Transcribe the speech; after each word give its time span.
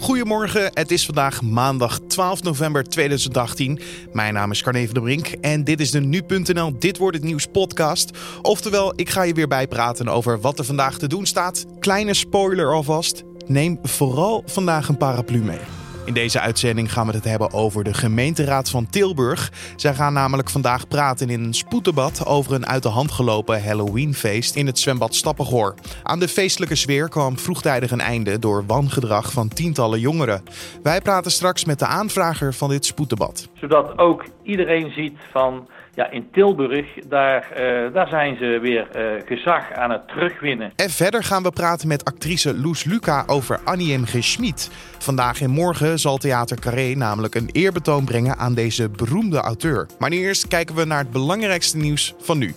Goedemorgen, 0.00 0.70
het 0.74 0.90
is 0.90 1.04
vandaag 1.04 1.42
maandag 1.42 1.98
12 2.08 2.42
november 2.42 2.84
2018. 2.84 3.80
Mijn 4.12 4.34
naam 4.34 4.50
is 4.50 4.62
Carne 4.62 4.84
van 4.84 4.94
der 4.94 5.02
Brink 5.02 5.26
en 5.26 5.64
dit 5.64 5.80
is 5.80 5.90
de 5.90 6.00
Nu.nl 6.00 6.78
Dit 6.78 6.98
Wordt 6.98 7.16
Het 7.16 7.24
Nieuws 7.24 7.46
podcast. 7.46 8.10
Oftewel, 8.42 8.92
ik 8.96 9.10
ga 9.10 9.22
je 9.22 9.34
weer 9.34 9.48
bijpraten 9.48 10.08
over 10.08 10.40
wat 10.40 10.58
er 10.58 10.64
vandaag 10.64 10.98
te 10.98 11.08
doen 11.08 11.26
staat. 11.26 11.66
Kleine 11.78 12.14
spoiler 12.14 12.72
alvast, 12.72 13.22
neem 13.46 13.78
vooral 13.82 14.42
vandaag 14.46 14.88
een 14.88 14.96
paraplu 14.96 15.38
mee. 15.38 15.79
In 16.04 16.14
deze 16.14 16.40
uitzending 16.40 16.92
gaan 16.92 17.06
we 17.06 17.12
het 17.12 17.24
hebben 17.24 17.52
over 17.52 17.84
de 17.84 17.94
gemeenteraad 17.94 18.70
van 18.70 18.86
Tilburg. 18.90 19.52
Zij 19.76 19.94
gaan 19.94 20.12
namelijk 20.12 20.50
vandaag 20.50 20.88
praten 20.88 21.30
in 21.30 21.44
een 21.44 21.54
spoeddebat 21.54 22.26
over 22.26 22.52
een 22.52 22.66
uit 22.66 22.82
de 22.82 22.88
hand 22.88 23.10
gelopen 23.10 23.64
Halloweenfeest 23.64 24.56
in 24.56 24.66
het 24.66 24.78
zwembad 24.78 25.14
Stappengoor. 25.14 25.74
Aan 26.02 26.18
de 26.18 26.28
feestelijke 26.28 26.74
sfeer 26.74 27.08
kwam 27.08 27.38
vroegtijdig 27.38 27.90
een 27.90 28.00
einde 28.00 28.38
door 28.38 28.64
wangedrag 28.66 29.32
van 29.32 29.48
tientallen 29.48 30.00
jongeren. 30.00 30.42
Wij 30.82 31.00
praten 31.00 31.30
straks 31.30 31.64
met 31.64 31.78
de 31.78 31.86
aanvrager 31.86 32.54
van 32.54 32.68
dit 32.68 32.84
spoeddebat. 32.84 33.48
Zodat 33.54 33.98
ook 33.98 34.24
iedereen 34.42 34.92
ziet 34.92 35.18
van 35.30 35.68
in 36.08 36.28
Tilburg, 36.32 36.86
daar, 37.08 37.48
uh, 37.52 37.92
daar 37.94 38.08
zijn 38.08 38.36
ze 38.36 38.58
weer 38.62 38.88
uh, 38.96 39.22
gezag 39.26 39.72
aan 39.72 39.90
het 39.90 40.08
terugwinnen. 40.08 40.72
En 40.76 40.90
verder 40.90 41.24
gaan 41.24 41.42
we 41.42 41.50
praten 41.50 41.88
met 41.88 42.04
actrice 42.04 42.58
Loes 42.58 42.84
Luca 42.84 43.24
over 43.26 43.60
Annie 43.64 43.98
M. 43.98 44.04
G. 44.04 44.24
Schmid. 44.24 44.70
Vandaag 44.98 45.40
en 45.40 45.50
morgen 45.50 45.98
zal 45.98 46.16
Theater 46.16 46.60
Carré 46.60 46.94
namelijk 46.94 47.34
een 47.34 47.48
eerbetoon 47.52 48.04
brengen 48.04 48.36
aan 48.36 48.54
deze 48.54 48.88
beroemde 48.88 49.38
auteur. 49.38 49.86
Maar 49.98 50.10
nu 50.10 50.16
eerst 50.16 50.48
kijken 50.48 50.74
we 50.74 50.84
naar 50.84 50.98
het 50.98 51.10
belangrijkste 51.10 51.76
nieuws 51.76 52.14
van 52.18 52.38
nu. 52.38 52.54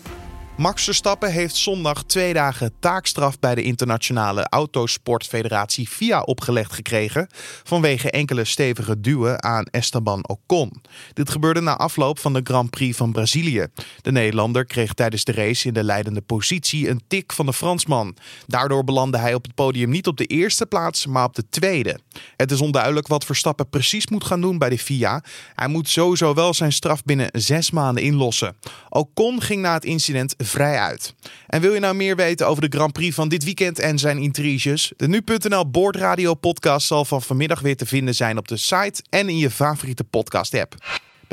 Max 0.57 0.84
Verstappen 0.84 1.31
heeft 1.31 1.55
zondag 1.55 2.03
twee 2.03 2.34
dagen 2.34 2.71
taakstraf 2.80 3.39
bij 3.39 3.55
de 3.55 3.63
Internationale 3.63 4.48
Autosportfederatie 4.49 5.88
FIA 5.88 6.21
opgelegd 6.21 6.73
gekregen 6.73 7.27
vanwege 7.63 8.11
enkele 8.11 8.44
stevige 8.44 8.99
duwen 8.99 9.44
aan 9.44 9.66
Esteban 9.66 10.27
Ocon. 10.27 10.81
Dit 11.14 11.30
gebeurde 11.30 11.61
na 11.61 11.77
afloop 11.77 12.19
van 12.19 12.33
de 12.33 12.42
Grand 12.44 12.69
Prix 12.69 12.97
van 12.97 13.11
Brazilië. 13.11 13.67
De 14.02 14.11
Nederlander 14.11 14.66
kreeg 14.66 14.94
tijdens 14.94 15.23
de 15.23 15.31
race 15.31 15.67
in 15.67 15.73
de 15.73 15.83
leidende 15.83 16.22
positie 16.22 16.89
een 16.89 17.02
tik 17.08 17.33
van 17.33 17.45
de 17.45 17.53
Fransman. 17.53 18.16
Daardoor 18.47 18.83
belandde 18.83 19.17
hij 19.17 19.33
op 19.33 19.44
het 19.44 19.55
podium 19.55 19.89
niet 19.89 20.08
op 20.08 20.17
de 20.17 20.25
eerste 20.25 20.66
plaats, 20.66 21.05
maar 21.05 21.25
op 21.25 21.36
de 21.36 21.49
tweede. 21.49 21.99
Het 22.36 22.52
is 22.52 22.61
onduidelijk 22.61 23.08
wat 23.08 23.25
Verstappen 23.25 23.70
precies 23.70 24.08
moet 24.08 24.23
gaan 24.23 24.42
doen 24.42 24.58
bij 24.58 24.70
de 24.70 24.77
FIA. 24.77 25.23
Hij 25.55 25.67
moet 25.67 25.89
sowieso 25.89 26.33
wel 26.33 26.53
zijn 26.53 26.73
straf 26.73 27.03
binnen 27.03 27.30
zes 27.31 27.72
maanden 27.72 28.03
inlossen. 28.03 28.55
Ocon 28.89 29.42
ging 29.42 29.61
na 29.61 29.73
het 29.73 29.86
incident 29.86 30.36
vrij 30.45 30.80
uit. 30.80 31.13
En 31.47 31.61
wil 31.61 31.73
je 31.73 31.80
nou 31.80 31.95
meer 31.95 32.16
weten 32.16 32.47
over 32.47 32.69
de 32.69 32.77
Grand 32.77 32.94
Prix 32.94 33.16
van 33.16 33.30
dit 33.30 33.44
weekend 33.44 33.80
en 33.80 33.99
zijn 33.99 34.17
intriges? 34.17 34.94
De 34.97 35.08
Nu.nl 35.08 35.69
Boordradio 35.69 36.33
podcast 36.33 36.88
zal 36.88 37.05
van 37.05 37.22
vanmiddag 37.22 37.59
weer 37.59 37.77
te 37.77 37.86
vinden 37.86 38.16
zijn 38.16 38.38
op 38.38 38.47
de 38.47 38.58
site 38.58 39.03
en 39.09 39.30
in 39.30 39.38
je 39.38 39.49
favoriete 39.49 40.03
podcast 40.03 40.53
app. 40.53 40.75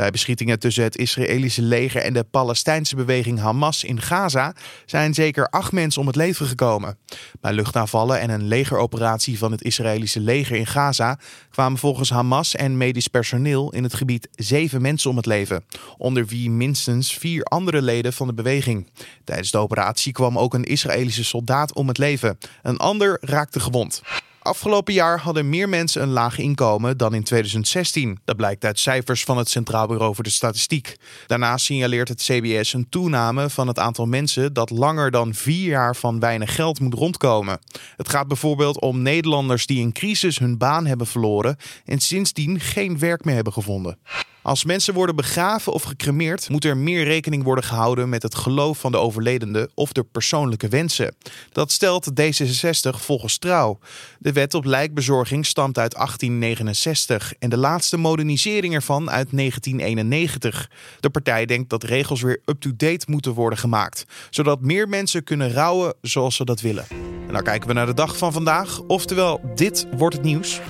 Bij 0.00 0.10
beschietingen 0.10 0.58
tussen 0.58 0.84
het 0.84 0.96
Israëlische 0.96 1.62
leger 1.62 2.02
en 2.02 2.12
de 2.12 2.24
Palestijnse 2.24 2.96
beweging 2.96 3.38
Hamas 3.38 3.84
in 3.84 4.00
Gaza 4.00 4.54
zijn 4.86 5.14
zeker 5.14 5.48
acht 5.48 5.72
mensen 5.72 6.00
om 6.00 6.06
het 6.06 6.16
leven 6.16 6.46
gekomen. 6.46 6.98
Bij 7.40 7.52
luchtaanvallen 7.52 8.20
en 8.20 8.30
een 8.30 8.46
legeroperatie 8.46 9.38
van 9.38 9.50
het 9.50 9.62
Israëlische 9.62 10.20
leger 10.20 10.56
in 10.56 10.66
Gaza 10.66 11.18
kwamen 11.50 11.78
volgens 11.78 12.10
Hamas 12.10 12.54
en 12.54 12.76
medisch 12.76 13.08
personeel 13.08 13.72
in 13.72 13.82
het 13.82 13.94
gebied 13.94 14.28
zeven 14.32 14.82
mensen 14.82 15.10
om 15.10 15.16
het 15.16 15.26
leven, 15.26 15.64
onder 15.96 16.26
wie 16.26 16.50
minstens 16.50 17.14
vier 17.14 17.42
andere 17.42 17.82
leden 17.82 18.12
van 18.12 18.26
de 18.26 18.34
beweging. 18.34 18.90
Tijdens 19.24 19.50
de 19.50 19.58
operatie 19.58 20.12
kwam 20.12 20.38
ook 20.38 20.54
een 20.54 20.64
Israëlische 20.64 21.24
soldaat 21.24 21.74
om 21.74 21.88
het 21.88 21.98
leven. 21.98 22.38
Een 22.62 22.78
ander 22.78 23.18
raakte 23.20 23.60
gewond. 23.60 24.02
Afgelopen 24.42 24.94
jaar 24.94 25.20
hadden 25.20 25.48
meer 25.48 25.68
mensen 25.68 26.02
een 26.02 26.10
laag 26.10 26.38
inkomen 26.38 26.96
dan 26.96 27.14
in 27.14 27.24
2016. 27.24 28.18
Dat 28.24 28.36
blijkt 28.36 28.64
uit 28.64 28.78
cijfers 28.78 29.24
van 29.24 29.38
het 29.38 29.48
Centraal 29.48 29.86
Bureau 29.86 30.14
voor 30.14 30.24
de 30.24 30.30
Statistiek. 30.30 30.96
Daarnaast 31.26 31.64
signaleert 31.64 32.08
het 32.08 32.22
CBS 32.22 32.72
een 32.72 32.88
toename 32.88 33.50
van 33.50 33.68
het 33.68 33.78
aantal 33.78 34.06
mensen 34.06 34.52
dat 34.52 34.70
langer 34.70 35.10
dan 35.10 35.34
vier 35.34 35.68
jaar 35.68 35.96
van 35.96 36.20
weinig 36.20 36.54
geld 36.54 36.80
moet 36.80 36.94
rondkomen. 36.94 37.58
Het 37.96 38.08
gaat 38.08 38.28
bijvoorbeeld 38.28 38.80
om 38.80 39.02
Nederlanders 39.02 39.66
die 39.66 39.80
in 39.80 39.92
crisis 39.92 40.38
hun 40.38 40.58
baan 40.58 40.86
hebben 40.86 41.06
verloren 41.06 41.56
en 41.84 41.98
sindsdien 41.98 42.60
geen 42.60 42.98
werk 42.98 43.24
meer 43.24 43.34
hebben 43.34 43.52
gevonden. 43.52 43.98
Als 44.42 44.64
mensen 44.64 44.94
worden 44.94 45.16
begraven 45.16 45.72
of 45.72 45.82
gecremeerd, 45.82 46.48
moet 46.48 46.64
er 46.64 46.76
meer 46.76 47.04
rekening 47.04 47.42
worden 47.42 47.64
gehouden 47.64 48.08
met 48.08 48.22
het 48.22 48.34
geloof 48.34 48.78
van 48.78 48.92
de 48.92 48.98
overledene 48.98 49.70
of 49.74 49.92
de 49.92 50.04
persoonlijke 50.04 50.68
wensen. 50.68 51.14
Dat 51.52 51.70
stelt 51.70 52.10
D66 52.20 52.90
volgens 52.90 53.38
Trouw. 53.38 53.78
De 54.18 54.32
wet 54.32 54.54
op 54.54 54.64
lijkbezorging 54.64 55.46
stamt 55.46 55.78
uit 55.78 55.94
1869 55.94 57.34
en 57.38 57.50
de 57.50 57.56
laatste 57.56 57.96
modernisering 57.96 58.74
ervan 58.74 59.10
uit 59.10 59.28
1991. 59.30 60.70
De 61.00 61.10
partij 61.10 61.46
denkt 61.46 61.70
dat 61.70 61.82
regels 61.82 62.22
weer 62.22 62.40
up-to-date 62.44 63.06
moeten 63.06 63.32
worden 63.32 63.58
gemaakt, 63.58 64.04
zodat 64.30 64.60
meer 64.60 64.88
mensen 64.88 65.24
kunnen 65.24 65.52
rouwen 65.52 65.94
zoals 66.02 66.36
ze 66.36 66.44
dat 66.44 66.60
willen. 66.60 66.86
En 67.26 67.32
dan 67.32 67.42
kijken 67.42 67.68
we 67.68 67.74
naar 67.74 67.86
de 67.86 67.94
dag 67.94 68.16
van 68.16 68.32
vandaag, 68.32 68.80
oftewel 68.80 69.40
dit 69.54 69.86
wordt 69.96 70.14
het 70.14 70.24
nieuws. 70.24 70.60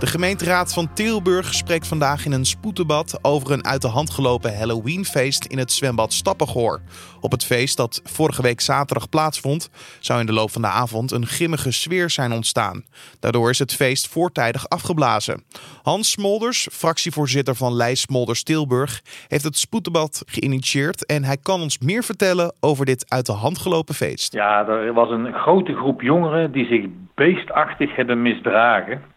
De 0.00 0.06
gemeenteraad 0.06 0.74
van 0.74 0.92
Tilburg 0.92 1.54
spreekt 1.54 1.88
vandaag 1.88 2.24
in 2.24 2.32
een 2.32 2.44
spoeddebat 2.44 3.18
over 3.22 3.52
een 3.52 3.64
uit 3.64 3.82
de 3.82 3.88
hand 3.88 4.10
gelopen 4.10 4.56
Halloweenfeest 4.58 5.44
in 5.44 5.58
het 5.58 5.72
zwembad 5.72 6.12
Stappengoor. 6.12 6.80
Op 7.20 7.30
het 7.30 7.44
feest 7.44 7.76
dat 7.76 8.00
vorige 8.04 8.42
week 8.42 8.60
zaterdag 8.60 9.08
plaatsvond, 9.08 9.70
zou 10.00 10.20
in 10.20 10.26
de 10.26 10.32
loop 10.32 10.50
van 10.50 10.62
de 10.62 10.68
avond 10.68 11.12
een 11.12 11.26
grimmige 11.26 11.72
sfeer 11.72 12.10
zijn 12.10 12.32
ontstaan. 12.32 12.84
Daardoor 13.20 13.50
is 13.50 13.58
het 13.58 13.74
feest 13.74 14.08
voortijdig 14.08 14.68
afgeblazen. 14.68 15.44
Hans 15.82 16.10
Smolders, 16.10 16.68
fractievoorzitter 16.72 17.54
van 17.54 17.72
Lijst 17.72 18.02
Smolders 18.02 18.42
Tilburg, 18.42 19.00
heeft 19.28 19.44
het 19.44 19.58
spoeddebat 19.58 20.22
geïnitieerd 20.26 21.06
en 21.06 21.24
hij 21.24 21.36
kan 21.36 21.60
ons 21.60 21.78
meer 21.78 22.02
vertellen 22.02 22.54
over 22.60 22.84
dit 22.86 23.04
uit 23.08 23.26
de 23.26 23.32
hand 23.32 23.58
gelopen 23.58 23.94
feest. 23.94 24.32
Ja, 24.32 24.66
er 24.66 24.92
was 24.92 25.10
een 25.10 25.32
grote 25.32 25.74
groep 25.74 26.00
jongeren 26.02 26.52
die 26.52 26.66
zich 26.66 26.84
beestachtig 27.14 27.96
hebben 27.96 28.22
misdragen. 28.22 29.09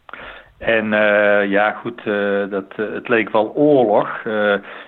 En 0.66 0.86
uh, 0.86 1.50
ja, 1.50 1.72
goed, 1.72 2.02
uh, 2.06 2.50
dat, 2.50 2.66
uh, 2.78 2.94
het 2.94 3.08
leek 3.08 3.30
wel 3.30 3.52
oorlog. 3.56 4.24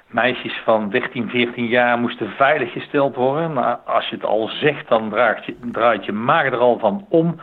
meisjes 0.07 0.61
van 0.63 0.89
13, 0.89 1.29
14 1.29 1.65
jaar 1.65 1.97
moesten 1.97 2.29
veiliggesteld 2.29 3.15
worden. 3.15 3.53
Maar 3.53 3.75
als 3.85 4.09
je 4.09 4.15
het 4.15 4.25
al 4.25 4.47
zegt, 4.47 4.87
dan 4.87 5.09
draait 5.09 5.45
je, 5.45 5.55
draait 5.71 6.05
je 6.05 6.11
maag 6.11 6.45
er 6.45 6.57
al 6.57 6.79
van 6.79 7.05
om. 7.09 7.39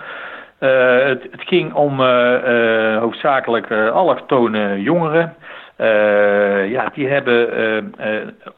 Het, 0.58 1.22
het, 1.30 1.42
ging 1.42 1.72
om 1.72 2.00
hoofdzakelijk 2.98 3.70
allochtone 3.72 4.82
jongeren. 4.82 5.34
ja, 6.70 6.90
die 6.94 7.08
hebben 7.08 7.94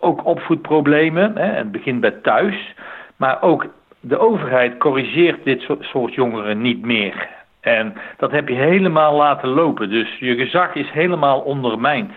ook 0.00 0.24
opvoedproblemen. 0.24 1.38
Hè. 1.38 1.46
Het 1.46 1.72
begint 1.72 2.00
bij 2.00 2.14
thuis. 2.22 2.74
Maar 3.16 3.42
ook 3.42 3.66
de 4.00 4.18
overheid 4.18 4.76
corrigeert 4.78 5.44
dit 5.44 5.68
soort 5.80 6.14
jongeren 6.14 6.60
niet 6.60 6.84
meer. 6.84 7.28
En 7.64 7.94
dat 8.16 8.30
heb 8.30 8.48
je 8.48 8.54
helemaal 8.54 9.14
laten 9.16 9.48
lopen. 9.48 9.90
Dus 9.90 10.18
je 10.18 10.36
gezag 10.36 10.74
is 10.74 10.90
helemaal 10.90 11.40
ondermijnd. 11.40 12.10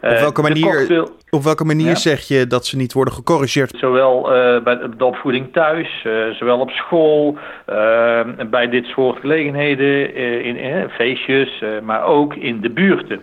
Op 0.00 0.08
eh, 0.08 0.20
welke 0.20 0.42
manier, 0.42 1.08
op 1.30 1.42
welke 1.42 1.64
manier 1.64 1.96
zeg 1.96 2.20
je 2.20 2.46
dat 2.46 2.66
ze 2.66 2.76
niet 2.76 2.92
worden 2.92 3.14
gecorrigeerd? 3.14 3.76
Zowel 3.78 4.20
uh, 4.20 4.62
bij 4.62 4.78
de 4.96 5.04
opvoeding 5.04 5.52
thuis, 5.52 6.04
uh, 6.06 6.30
zowel 6.30 6.60
op 6.60 6.70
school, 6.70 7.38
uh, 7.70 8.20
bij 8.50 8.68
dit 8.68 8.84
soort 8.84 9.20
gelegenheden, 9.20 10.14
in 10.44 10.88
feestjes, 10.90 11.62
maar 11.82 12.04
ook 12.04 12.34
in 12.34 12.60
de 12.60 12.70
buurten. 12.70 13.20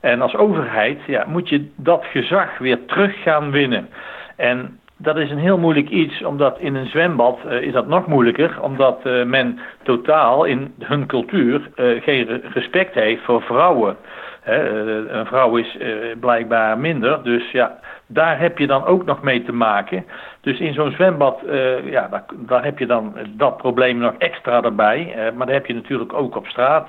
En 0.00 0.20
als 0.20 0.36
overheid 0.36 0.98
ja, 1.06 1.24
moet 1.28 1.48
je 1.48 1.68
dat 1.76 2.04
gezag 2.04 2.58
weer 2.58 2.78
terug 2.86 3.22
gaan 3.22 3.50
winnen. 3.50 3.88
En 4.36 4.79
dat 5.02 5.16
is 5.16 5.30
een 5.30 5.38
heel 5.38 5.58
moeilijk 5.58 5.88
iets, 5.88 6.24
omdat 6.24 6.58
in 6.58 6.74
een 6.74 6.86
zwembad 6.86 7.38
uh, 7.46 7.60
is 7.60 7.72
dat 7.72 7.86
nog 7.86 8.06
moeilijker, 8.06 8.62
omdat 8.62 9.00
uh, 9.04 9.24
men 9.24 9.58
totaal 9.82 10.44
in 10.44 10.74
hun 10.78 11.06
cultuur 11.06 11.70
uh, 11.76 12.02
geen 12.02 12.42
respect 12.42 12.94
heeft 12.94 13.22
voor 13.22 13.42
vrouwen. 13.42 13.96
Hè, 14.40 14.58
een 15.10 15.26
vrouw 15.26 15.56
is 15.56 15.78
blijkbaar 16.20 16.78
minder, 16.78 17.22
dus 17.22 17.50
ja, 17.50 17.78
daar 18.06 18.38
heb 18.38 18.58
je 18.58 18.66
dan 18.66 18.84
ook 18.84 19.04
nog 19.04 19.22
mee 19.22 19.42
te 19.42 19.52
maken. 19.52 20.04
Dus 20.40 20.58
in 20.58 20.74
zo'n 20.74 20.90
zwembad, 20.90 21.40
ja, 21.84 22.08
daar, 22.08 22.24
daar, 22.36 22.64
heb 22.64 22.78
je 22.78 22.86
dan 22.86 23.14
dat 23.36 23.56
probleem 23.56 23.98
nog 23.98 24.14
extra 24.18 24.62
erbij, 24.62 25.14
maar 25.36 25.46
dat 25.46 25.54
heb 25.54 25.66
je 25.66 25.74
natuurlijk 25.74 26.12
ook 26.12 26.36
op 26.36 26.46
straat. 26.46 26.88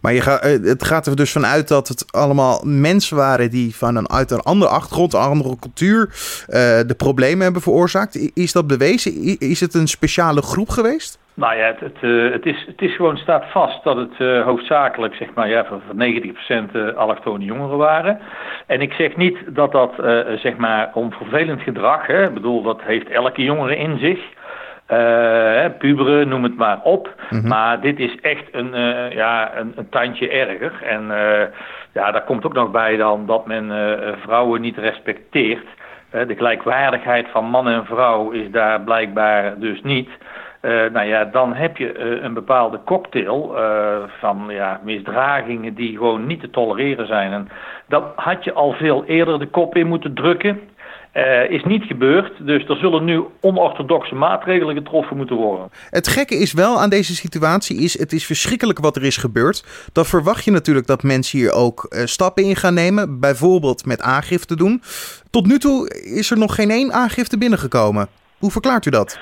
Maar 0.00 0.12
je 0.12 0.20
gaat, 0.20 0.40
eh, 0.40 0.62
het 0.62 0.84
gaat 0.84 1.06
er 1.06 1.16
dus 1.16 1.32
vanuit 1.32 1.68
dat 1.68 1.88
het 1.88 2.12
allemaal 2.12 2.62
mensen 2.64 3.16
waren 3.16 3.50
die 3.50 3.76
van 3.76 3.96
een, 3.96 4.10
uit 4.10 4.30
een 4.30 4.40
andere 4.40 4.70
achtergrond, 4.70 5.14
een 5.14 5.20
andere 5.20 5.56
cultuur, 5.60 6.00
uh, 6.06 6.10
de 6.86 6.94
problemen 6.96 7.42
hebben 7.42 7.62
veroorzaakt. 7.62 8.30
Is 8.34 8.52
dat 8.52 8.66
bewezen? 8.66 9.38
Is 9.38 9.60
het 9.60 9.74
een 9.74 9.88
speciale 9.88 10.42
groep 10.42 10.68
geweest? 10.68 11.18
Nou 11.34 11.56
ja, 11.56 11.66
het, 11.66 11.80
het, 11.80 12.00
het, 12.32 12.46
is, 12.46 12.64
het 12.66 12.82
is 12.82 12.96
gewoon 12.96 13.16
staat 13.16 13.44
vast 13.50 13.84
dat 13.84 13.96
het 13.96 14.44
hoofdzakelijk 14.44 15.14
zeg 15.14 15.28
maar, 15.34 15.48
ja, 15.48 15.64
voor 15.64 15.80
90% 16.70 16.72
uh, 16.72 16.94
allochtone 16.96 17.44
jongeren 17.44 17.76
waren. 17.76 18.18
En 18.66 18.80
ik 18.80 18.92
zeg 18.92 19.16
niet 19.16 19.38
dat 19.46 19.72
dat 19.72 19.92
zeg 20.36 20.56
maar 20.56 20.90
om 20.94 21.12
vervelend 21.12 21.60
gedrag, 21.60 22.06
hè, 22.06 22.24
ik 22.24 22.34
bedoel 22.34 22.62
dat 22.62 22.80
heeft 22.82 23.08
elke 23.08 23.42
jongere 23.42 23.76
in 23.76 23.98
zich. 23.98 24.20
Uh, 24.98 25.64
puberen, 25.78 26.28
noem 26.28 26.42
het 26.42 26.56
maar 26.56 26.80
op. 26.82 27.14
Mhm. 27.30 27.48
Maar 27.48 27.80
dit 27.80 27.98
is 27.98 28.20
echt 28.20 28.44
een, 28.52 28.72
ja, 29.10 29.56
een, 29.56 29.72
een, 29.76 29.88
tandje 29.88 30.28
erger. 30.28 30.72
En 30.82 31.06
ja, 31.92 32.10
daar 32.10 32.24
komt 32.24 32.44
ook 32.44 32.54
nog 32.54 32.70
bij 32.70 32.96
dan 32.96 33.26
dat 33.26 33.46
men 33.46 33.72
vrouwen 34.20 34.60
niet 34.60 34.76
respecteert. 34.76 35.66
de 36.10 36.34
gelijkwaardigheid 36.36 37.26
van 37.30 37.44
man 37.44 37.68
en 37.68 37.84
vrouw 37.84 38.30
is 38.30 38.50
daar 38.50 38.80
blijkbaar 38.80 39.58
dus 39.58 39.82
niet. 39.82 40.08
Uh, 40.64 40.90
nou 40.92 41.06
ja, 41.06 41.24
dan 41.24 41.54
heb 41.54 41.76
je 41.76 41.98
uh, 41.98 42.22
een 42.22 42.34
bepaalde 42.34 42.80
cocktail 42.84 43.54
uh, 43.58 43.96
van 44.18 44.44
ja, 44.48 44.80
misdragingen 44.84 45.74
die 45.74 45.96
gewoon 45.96 46.26
niet 46.26 46.40
te 46.40 46.50
tolereren 46.50 47.06
zijn. 47.06 47.32
En 47.32 47.48
dat 47.88 48.04
had 48.16 48.44
je 48.44 48.52
al 48.52 48.72
veel 48.72 49.04
eerder 49.04 49.38
de 49.38 49.46
kop 49.46 49.76
in 49.76 49.86
moeten 49.86 50.14
drukken. 50.14 50.60
Is 51.48 51.64
niet 51.64 51.82
gebeurd, 51.82 52.32
dus 52.38 52.68
er 52.68 52.76
zullen 52.76 53.04
nu 53.04 53.24
onorthodoxe 53.40 54.14
maatregelen 54.14 54.74
getroffen 54.76 55.16
moeten 55.16 55.36
worden. 55.36 55.70
Het 55.90 56.08
gekke 56.08 56.34
is 56.34 56.52
wel 56.52 56.80
aan 56.80 56.90
deze 56.90 57.14
situatie, 57.14 57.76
is 57.76 57.98
het 57.98 58.12
is 58.12 58.26
verschrikkelijk 58.26 58.78
wat 58.78 58.96
er 58.96 59.04
is 59.04 59.16
gebeurd. 59.16 59.88
Dan 59.92 60.04
verwacht 60.04 60.44
je 60.44 60.50
natuurlijk 60.50 60.86
dat 60.86 61.02
mensen 61.02 61.38
hier 61.38 61.52
ook 61.52 61.86
stappen 62.04 62.44
in 62.44 62.56
gaan 62.56 62.74
nemen, 62.74 63.20
bijvoorbeeld 63.20 63.86
met 63.86 64.00
aangifte 64.02 64.56
doen. 64.56 64.82
Tot 65.30 65.46
nu 65.46 65.58
toe 65.58 65.88
is 66.14 66.30
er 66.30 66.38
nog 66.38 66.54
geen 66.54 66.70
één 66.70 66.92
aangifte 66.92 67.38
binnengekomen. 67.38 68.08
Hoe 68.38 68.50
verklaart 68.50 68.86
u 68.86 68.90
dat? 68.90 69.18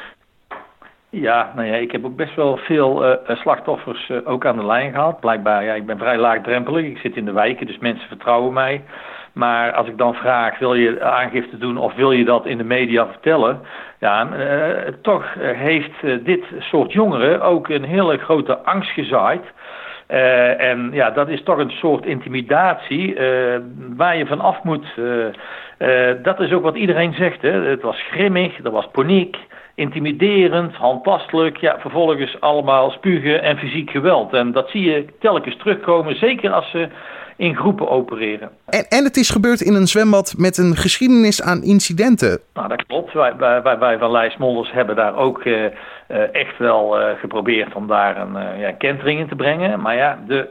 Ja, 1.11 1.53
nou 1.56 1.67
ja, 1.69 1.75
ik 1.75 1.93
heb 1.93 2.05
ook 2.05 2.17
best 2.17 2.37
wel 2.37 2.56
veel 2.56 3.11
uh, 3.11 3.37
slachtoffers 3.37 4.11
ook 4.25 4.47
aan 4.47 4.56
de 4.56 4.67
lijn 4.67 4.93
gehad. 4.93 5.21
Blijkbaar, 5.21 5.65
ja, 5.65 5.75
ik 5.75 5.87
ben 5.87 5.99
vrij 5.99 6.19
laagdrempelig. 6.19 6.85
Ik 6.85 6.99
zit 6.99 7.17
in 7.17 7.25
de 7.25 7.33
wijken, 7.33 7.67
dus 7.67 7.79
mensen 7.79 8.09
vertrouwen 8.09 8.53
mij. 8.53 8.85
Maar 9.32 9.73
als 9.73 9.87
ik 9.87 9.99
dan 9.99 10.14
vraag, 10.14 10.58
wil 10.58 10.75
je 10.75 11.02
aangifte 11.02 11.58
doen 11.58 11.76
of 11.76 11.94
wil 11.94 12.12
je 12.12 12.25
dat 12.25 12.46
in 12.46 12.58
de 12.58 12.64
media 12.64 13.06
vertellen? 13.06 13.61
Ja, 13.99 14.26
uh, 14.26 14.93
toch 15.02 15.34
heeft 15.38 16.25
dit 16.25 16.44
soort 16.58 16.93
jongeren 16.93 17.43
ook 17.43 17.69
een 17.69 17.84
hele 17.84 18.19
grote 18.19 18.58
angst 18.58 18.90
gezaaid. 18.90 19.43
En 20.58 20.90
ja, 20.93 21.11
dat 21.11 21.29
is 21.29 21.43
toch 21.43 21.58
een 21.58 21.70
soort 21.70 22.06
intimidatie 22.06 23.17
waar 23.96 24.17
je 24.17 24.26
van 24.26 24.40
af 24.40 24.62
moet. 24.62 24.87
Dat 26.23 26.40
is 26.40 26.52
ook 26.52 26.62
wat 26.62 26.76
iedereen 26.76 27.14
zegt. 27.14 27.43
Hè. 27.43 27.50
Het 27.50 27.82
was 27.82 28.02
grimmig, 28.11 28.64
er 28.64 28.70
was 28.70 28.88
paniek 28.93 29.37
intimiderend, 29.75 30.75
handtastelijk. 30.75 31.56
Ja, 31.56 31.79
vervolgens 31.79 32.40
allemaal 32.40 32.90
spugen 32.90 33.43
en 33.43 33.58
fysiek 33.58 33.90
geweld. 33.90 34.32
En 34.32 34.52
dat 34.52 34.70
zie 34.70 34.90
je 34.90 35.05
telkens 35.20 35.56
terugkomen, 35.56 36.17
zeker 36.17 36.50
als 36.50 36.70
ze 36.70 36.88
in 37.37 37.56
groepen 37.56 37.88
opereren. 37.88 38.50
En, 38.67 38.84
en 38.88 39.05
het 39.05 39.17
is 39.17 39.31
gebeurd 39.31 39.61
in 39.61 39.75
een 39.75 39.87
zwembad 39.87 40.34
met 40.38 40.58
een 40.58 40.76
geschiedenis 40.76 41.43
aan 41.43 41.62
incidenten. 41.62 42.40
Nou, 42.55 42.69
dat 42.69 42.87
klopt. 42.87 43.12
Wij, 43.12 43.37
wij, 43.37 43.79
wij 43.79 43.99
van 43.99 44.11
Lijs 44.11 44.37
Molders 44.37 44.73
hebben 44.73 44.96
daar 44.96 45.17
ook 45.17 45.44
uh, 45.44 45.62
uh, 45.62 45.69
echt 46.32 46.58
wel 46.58 47.00
uh, 47.00 47.19
geprobeerd 47.20 47.75
om 47.75 47.87
daar 47.87 48.20
een 48.20 48.58
ja, 48.58 48.73
kentering 48.73 49.20
in 49.20 49.29
te 49.29 49.37
brengen. 49.37 49.81
Maar 49.81 49.96
ja, 49.96 50.19
de, 50.26 50.49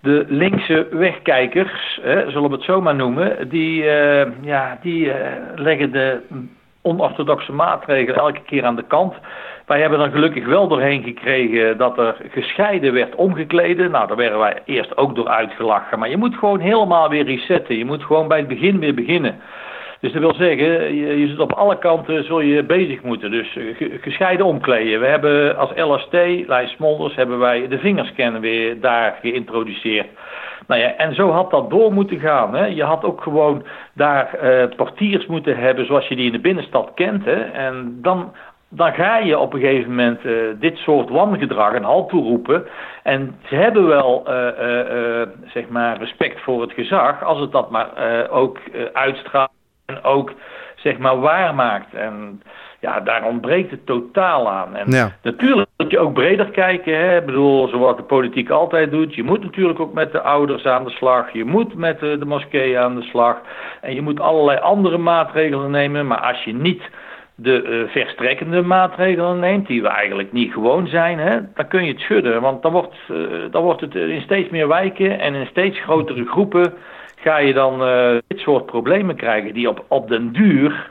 de 0.00 0.24
linkse 0.28 0.86
wegkijkers, 0.90 2.00
zullen 2.02 2.50
we 2.50 2.56
het 2.56 2.64
zo 2.64 2.80
maar 2.80 2.94
noemen, 2.94 3.48
die, 3.48 3.84
ja, 4.42 4.78
die 4.82 5.12
leggen 5.54 5.92
de 5.92 6.20
onorthodoxe 6.82 7.52
maatregelen 7.52 8.20
elke 8.20 8.42
keer 8.46 8.64
aan 8.64 8.76
de 8.76 8.84
kant. 8.86 9.14
Wij 9.66 9.80
hebben 9.80 10.00
er 10.00 10.10
gelukkig 10.10 10.46
wel 10.46 10.68
doorheen 10.68 11.02
gekregen 11.02 11.78
dat 11.78 11.98
er 11.98 12.16
gescheiden 12.30 12.92
werd 12.92 13.14
omgekleden. 13.14 13.90
Nou, 13.90 14.06
daar 14.06 14.16
werden 14.16 14.38
wij 14.38 14.62
eerst 14.64 14.96
ook 14.96 15.14
door 15.14 15.28
uitgelachen. 15.28 15.98
Maar 15.98 16.08
je 16.08 16.16
moet 16.16 16.34
gewoon 16.34 16.60
helemaal 16.60 17.08
weer 17.08 17.24
resetten. 17.24 17.76
Je 17.76 17.84
moet 17.84 18.04
gewoon 18.04 18.28
bij 18.28 18.38
het 18.38 18.48
begin 18.48 18.78
weer 18.78 18.94
beginnen. 18.94 19.40
Dus 20.00 20.12
dat 20.12 20.20
wil 20.20 20.34
zeggen, 20.34 20.94
je, 20.94 21.26
zit 21.28 21.38
op 21.38 21.52
alle 21.52 21.78
kanten 21.78 22.24
zul 22.24 22.40
je 22.40 22.62
bezig 22.62 23.02
moeten. 23.02 23.30
Dus 23.30 23.56
eh, 23.56 23.64
gescheiden 24.00 24.46
omkleden. 24.46 25.00
We 25.00 25.06
hebben 25.06 25.56
als 25.56 25.70
LST, 25.74 26.12
Lijs 26.46 26.70
Smolders, 26.70 27.14
hebben 27.14 27.38
wij 27.38 27.68
de 27.68 27.78
vingerscan 27.78 28.40
weer 28.40 28.80
daar 28.80 29.18
geïntroduceerd. 29.20 30.06
Nou 30.66 30.80
ja, 30.80 30.96
en 30.96 31.14
zo 31.14 31.30
had 31.30 31.50
dat 31.50 31.70
door 31.70 31.92
moeten 31.92 32.20
gaan. 32.20 32.54
Hè. 32.54 32.66
Je 32.66 32.84
had 32.84 33.04
ook 33.04 33.22
gewoon 33.22 33.64
daar 33.94 34.38
uh, 34.42 34.76
portiers 34.76 35.26
moeten 35.26 35.56
hebben 35.56 35.86
zoals 35.86 36.08
je 36.08 36.16
die 36.16 36.26
in 36.26 36.32
de 36.32 36.40
binnenstad 36.40 36.90
kent. 36.94 37.24
Hè. 37.24 37.42
En 37.42 37.98
dan, 38.02 38.32
dan 38.68 38.92
ga 38.92 39.18
je 39.18 39.38
op 39.38 39.52
een 39.52 39.60
gegeven 39.60 39.90
moment 39.90 40.24
uh, 40.24 40.34
dit 40.58 40.76
soort 40.76 41.08
wangedrag 41.08 41.74
een 41.74 41.84
halt 41.84 42.08
toeroepen. 42.08 42.66
En 43.02 43.38
ze 43.44 43.54
hebben 43.54 43.86
wel 43.86 44.24
uh, 44.28 45.22
zeg 45.46 45.68
maar 45.68 45.98
respect 45.98 46.40
voor 46.40 46.60
het 46.60 46.72
gezag 46.72 47.24
als 47.24 47.40
het 47.40 47.52
dat 47.52 47.70
maar 47.70 47.88
ook 48.30 48.58
uitstraalt 48.92 49.50
en 49.86 50.04
ook 50.04 50.32
zeg 50.76 50.98
maar 50.98 51.20
waarmaakt. 51.20 51.94
En 51.94 52.42
ja, 52.82 53.00
daar 53.00 53.24
ontbreekt 53.24 53.70
het 53.70 53.86
totaal 53.86 54.50
aan. 54.50 54.76
En 54.76 55.16
natuurlijk 55.22 55.68
moet 55.76 55.90
je 55.90 55.98
ook 55.98 56.12
breder 56.12 56.50
kijken. 56.50 56.98
Hè? 56.98 57.16
Ik 57.16 57.26
bedoel, 57.26 57.68
zoals 57.68 57.96
de 57.96 58.02
politiek 58.02 58.50
altijd 58.50 58.90
doet. 58.90 59.14
Je 59.14 59.22
moet 59.22 59.42
natuurlijk 59.42 59.80
ook 59.80 59.92
met 59.92 60.12
de 60.12 60.20
ouders 60.20 60.64
aan 60.64 60.84
de 60.84 60.90
slag. 60.90 61.32
Je 61.32 61.44
moet 61.44 61.74
met 61.74 62.00
de, 62.00 62.18
de 62.18 62.24
moskee 62.24 62.78
aan 62.78 62.94
de 62.94 63.02
slag. 63.02 63.40
En 63.80 63.94
je 63.94 64.02
moet 64.02 64.20
allerlei 64.20 64.58
andere 64.58 64.98
maatregelen 64.98 65.70
nemen. 65.70 66.06
Maar 66.06 66.20
als 66.20 66.44
je 66.44 66.54
niet 66.54 66.82
de 67.34 67.62
uh, 67.62 67.90
verstrekkende 67.90 68.62
maatregelen 68.62 69.38
neemt, 69.38 69.66
die 69.66 69.82
we 69.82 69.88
eigenlijk 69.88 70.32
niet 70.32 70.52
gewoon 70.52 70.86
zijn, 70.86 71.18
hè, 71.18 71.38
dan 71.54 71.68
kun 71.68 71.84
je 71.84 71.92
het 71.92 72.00
schudden. 72.00 72.40
Want 72.40 72.62
dan 72.62 72.72
wordt, 72.72 72.96
uh, 73.10 73.16
dan 73.50 73.62
wordt 73.62 73.80
het 73.80 73.94
in 73.94 74.20
steeds 74.20 74.50
meer 74.50 74.68
wijken 74.68 75.20
en 75.20 75.34
in 75.34 75.46
steeds 75.46 75.80
grotere 75.80 76.24
groepen 76.24 76.74
ga 77.16 77.38
je 77.38 77.52
dan 77.52 77.82
uh, 77.82 78.18
dit 78.26 78.38
soort 78.38 78.66
problemen 78.66 79.16
krijgen 79.16 79.54
die 79.54 79.68
op, 79.68 79.84
op 79.88 80.08
den 80.08 80.32
duur 80.32 80.90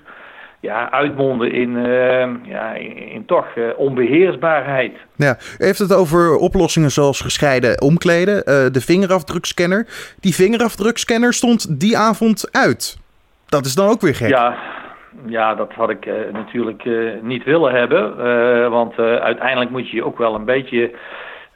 ja, 0.62 0.92
uitmonden 0.92 1.52
in, 1.52 1.70
uh, 1.70 2.28
ja, 2.44 2.74
in, 2.74 2.98
in 2.98 3.26
toch 3.26 3.56
uh, 3.56 3.66
onbeheersbaarheid. 3.78 4.94
Ja, 5.16 5.38
u 5.60 5.66
heeft 5.66 5.80
het 5.80 5.94
over 5.94 6.36
oplossingen 6.36 6.92
zoals 6.92 7.22
gescheiden 7.22 7.82
omkleden, 7.82 8.36
uh, 8.36 8.44
de 8.44 8.82
vingerafdrukscanner. 8.82 9.88
Die 10.20 10.36
vingerafdrukscanner 10.36 11.34
stond 11.34 11.80
die 11.80 11.98
avond 11.98 12.50
uit. 12.52 13.00
Dat 13.46 13.66
is 13.66 13.76
dan 13.76 13.90
ook 13.90 14.02
weer 14.02 14.16
gek. 14.16 14.30
Ja, 14.30 14.58
ja 15.26 15.56
dat 15.56 15.72
had 15.74 15.90
ik 15.90 16.10
natuurlijk 16.32 16.90
niet 17.22 17.44
willen 17.44 17.74
hebben. 17.74 18.18
want 18.70 18.98
uiteindelijk 18.98 19.70
moet 19.70 19.90
je 19.90 19.96
je 19.96 20.06
ook 20.06 20.18
wel 20.18 20.36
een 20.36 20.46
beetje 20.46 20.92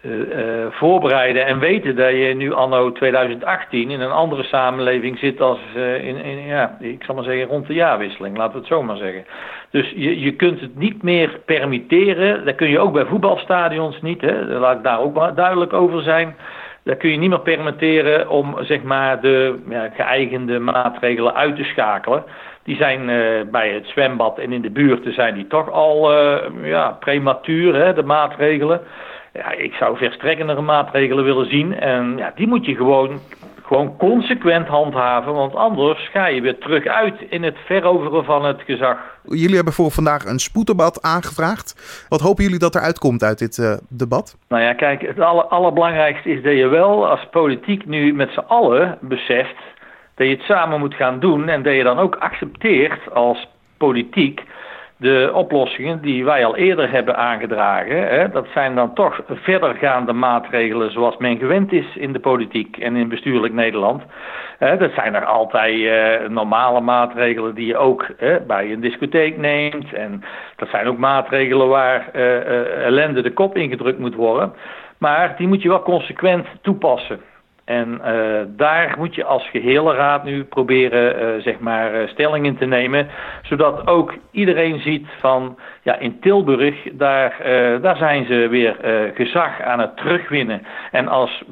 uh, 0.05 0.65
voorbereiden 0.69 1.45
en 1.45 1.59
weten 1.59 1.95
dat 1.95 2.09
je 2.09 2.33
nu 2.35 2.53
anno 2.53 2.91
2018 2.91 3.89
in 3.89 4.01
een 4.01 4.11
andere 4.11 4.43
samenleving 4.43 5.17
zit 5.17 5.41
als 5.41 5.59
uh, 5.77 6.07
in, 6.07 6.45
ja, 6.45 6.77
ik 6.79 7.03
zal 7.03 7.15
maar 7.15 7.23
zeggen 7.23 7.45
rond 7.45 7.67
de 7.67 7.73
jaarwisseling, 7.73 8.37
laten 8.37 8.53
we 8.53 8.59
het 8.59 8.67
zo 8.67 8.83
maar 8.83 8.97
zeggen. 8.97 9.25
Dus 9.69 9.91
je, 9.95 10.19
je 10.19 10.31
kunt 10.31 10.61
het 10.61 10.75
niet 10.75 11.03
meer 11.03 11.39
permitteren, 11.45 12.45
dat 12.45 12.55
kun 12.55 12.69
je 12.69 12.79
ook 12.79 12.93
bij 12.93 13.05
voetbalstadions 13.05 14.01
niet, 14.01 14.21
hè, 14.21 14.43
laat 14.43 14.77
ik 14.77 14.83
daar 14.83 14.99
ook 14.99 15.13
maar 15.13 15.35
duidelijk 15.35 15.73
over 15.73 16.01
zijn. 16.01 16.35
Dat 16.83 16.97
kun 16.97 17.09
je 17.09 17.17
niet 17.17 17.29
meer 17.29 17.39
permitteren 17.39 18.29
om 18.29 18.55
zeg 18.59 18.83
maar 18.83 19.21
de 19.21 19.59
ja, 19.69 19.89
geëigende 19.95 20.59
maatregelen 20.59 21.35
uit 21.35 21.55
te 21.55 21.63
schakelen. 21.63 22.23
Die 22.63 22.75
zijn 22.75 23.05
bij 23.51 23.69
het 23.69 23.87
zwembad 23.87 24.37
en 24.37 24.51
in 24.51 24.61
de 24.61 24.69
buurten 24.69 25.13
zijn 25.13 25.33
die 25.33 25.47
toch 25.47 25.71
al 25.71 26.13
ja, 26.63 26.97
prematuur, 26.99 27.75
hè, 27.75 27.93
de 27.93 28.03
maatregelen 28.03 28.81
ja, 29.35 29.51
ik 29.51 29.73
zou 29.73 29.97
verstrekkendere 29.97 30.61
maatregelen 30.61 31.23
willen 31.23 31.49
zien. 31.49 31.79
En 31.79 32.17
ja, 32.17 32.31
die 32.35 32.47
moet 32.47 32.65
je 32.65 32.75
gewoon, 32.75 33.19
gewoon 33.63 33.97
consequent 33.97 34.67
handhaven. 34.67 35.33
Want 35.33 35.55
anders 35.55 36.09
ga 36.09 36.27
je 36.27 36.41
weer 36.41 36.57
terug 36.57 36.85
uit 36.85 37.15
in 37.29 37.43
het 37.43 37.57
veroveren 37.65 38.25
van 38.25 38.45
het 38.45 38.61
gezag. 38.61 38.97
Jullie 39.23 39.55
hebben 39.55 39.73
voor 39.73 39.91
vandaag 39.91 40.25
een 40.25 40.39
spoeddebat 40.39 41.01
aangevraagd. 41.01 42.05
Wat 42.09 42.21
hopen 42.21 42.43
jullie 42.43 42.59
dat 42.59 42.75
eruit 42.75 42.99
komt 42.99 43.23
uit 43.23 43.39
dit 43.39 43.57
uh, 43.57 43.73
debat? 43.89 44.37
Nou 44.47 44.61
ja, 44.61 44.73
kijk, 44.73 45.01
het 45.01 45.19
aller, 45.19 45.45
allerbelangrijkste 45.45 46.29
is 46.29 46.43
dat 46.43 46.53
je 46.53 46.67
wel 46.67 47.09
als 47.09 47.27
politiek 47.31 47.85
nu 47.85 48.13
met 48.13 48.29
z'n 48.31 48.43
allen 48.47 48.97
beseft 49.01 49.55
dat 50.15 50.27
je 50.27 50.33
het 50.33 50.45
samen 50.45 50.79
moet 50.79 50.93
gaan 50.93 51.19
doen. 51.19 51.49
En 51.49 51.63
dat 51.63 51.73
je 51.73 51.83
dan 51.83 51.99
ook 51.99 52.15
accepteert 52.15 53.13
als 53.13 53.47
politiek 53.77 54.41
de 54.97 55.31
oplossingen 55.33 56.01
die 56.01 56.25
wij 56.25 56.45
al 56.45 56.55
eerder 56.55 56.91
hebben 56.91 57.17
aangedragen, 57.17 58.07
hè, 58.07 58.29
dat 58.29 58.47
zijn 58.53 58.75
dan 58.75 58.93
toch 58.93 59.21
verdergaande 59.27 60.13
maatregelen 60.13 60.91
zoals 60.91 61.17
men 61.17 61.37
gewend 61.37 61.71
is 61.71 61.95
in 61.95 62.13
de 62.13 62.19
politiek 62.19 62.77
en 62.77 62.95
in 62.95 63.07
bestuurlijk 63.07 63.53
Nederland. 63.53 64.03
Dat 64.59 64.91
zijn 64.91 65.15
er 65.15 65.25
altijd 65.25 65.75
uh, 65.75 66.29
normale 66.29 66.81
maatregelen 66.81 67.55
die 67.55 67.65
je 67.65 67.77
ook 67.77 68.07
bij 68.47 68.71
een 68.71 68.79
discotheek 68.79 69.37
neemt. 69.37 69.93
En 69.93 70.23
dat 70.55 70.69
zijn 70.69 70.87
ook 70.87 70.97
maatregelen 70.97 71.67
waar 71.67 72.09
uh, 72.15 72.21
uh, 72.21 72.85
ellende 72.85 73.21
de 73.21 73.33
kop 73.33 73.57
ingedrukt 73.57 73.99
moet 73.99 74.15
worden. 74.15 74.53
Maar 74.97 75.35
die 75.37 75.47
moet 75.47 75.61
je 75.61 75.69
wel 75.69 75.81
consequent 75.81 76.47
toepassen. 76.61 77.19
En 77.65 78.01
uh, 78.05 78.41
daar 78.47 78.95
moet 78.97 79.15
je 79.15 79.23
als 79.23 79.49
gehele 79.49 79.93
raad 79.93 80.23
nu 80.23 80.43
proberen 80.43 81.35
uh, 81.35 81.43
zeg 81.43 81.59
maar 81.59 82.01
uh, 82.01 82.07
stelling 82.07 82.45
in 82.45 82.57
te 82.57 82.65
nemen, 82.65 83.07
zodat 83.41 83.87
ook 83.87 84.13
iedereen 84.31 84.79
ziet 84.79 85.07
van 85.19 85.57
ja 85.81 85.97
in 85.99 86.19
Tilburg 86.19 86.75
daar, 86.91 87.37
daar 87.81 87.97
zijn 87.97 88.25
ze 88.25 88.47
weer 88.47 88.75
gezag 89.13 89.61
aan 89.61 89.79
het 89.79 89.97
terugwinnen. 89.97 90.65
En 90.91 91.07
als 91.07 91.43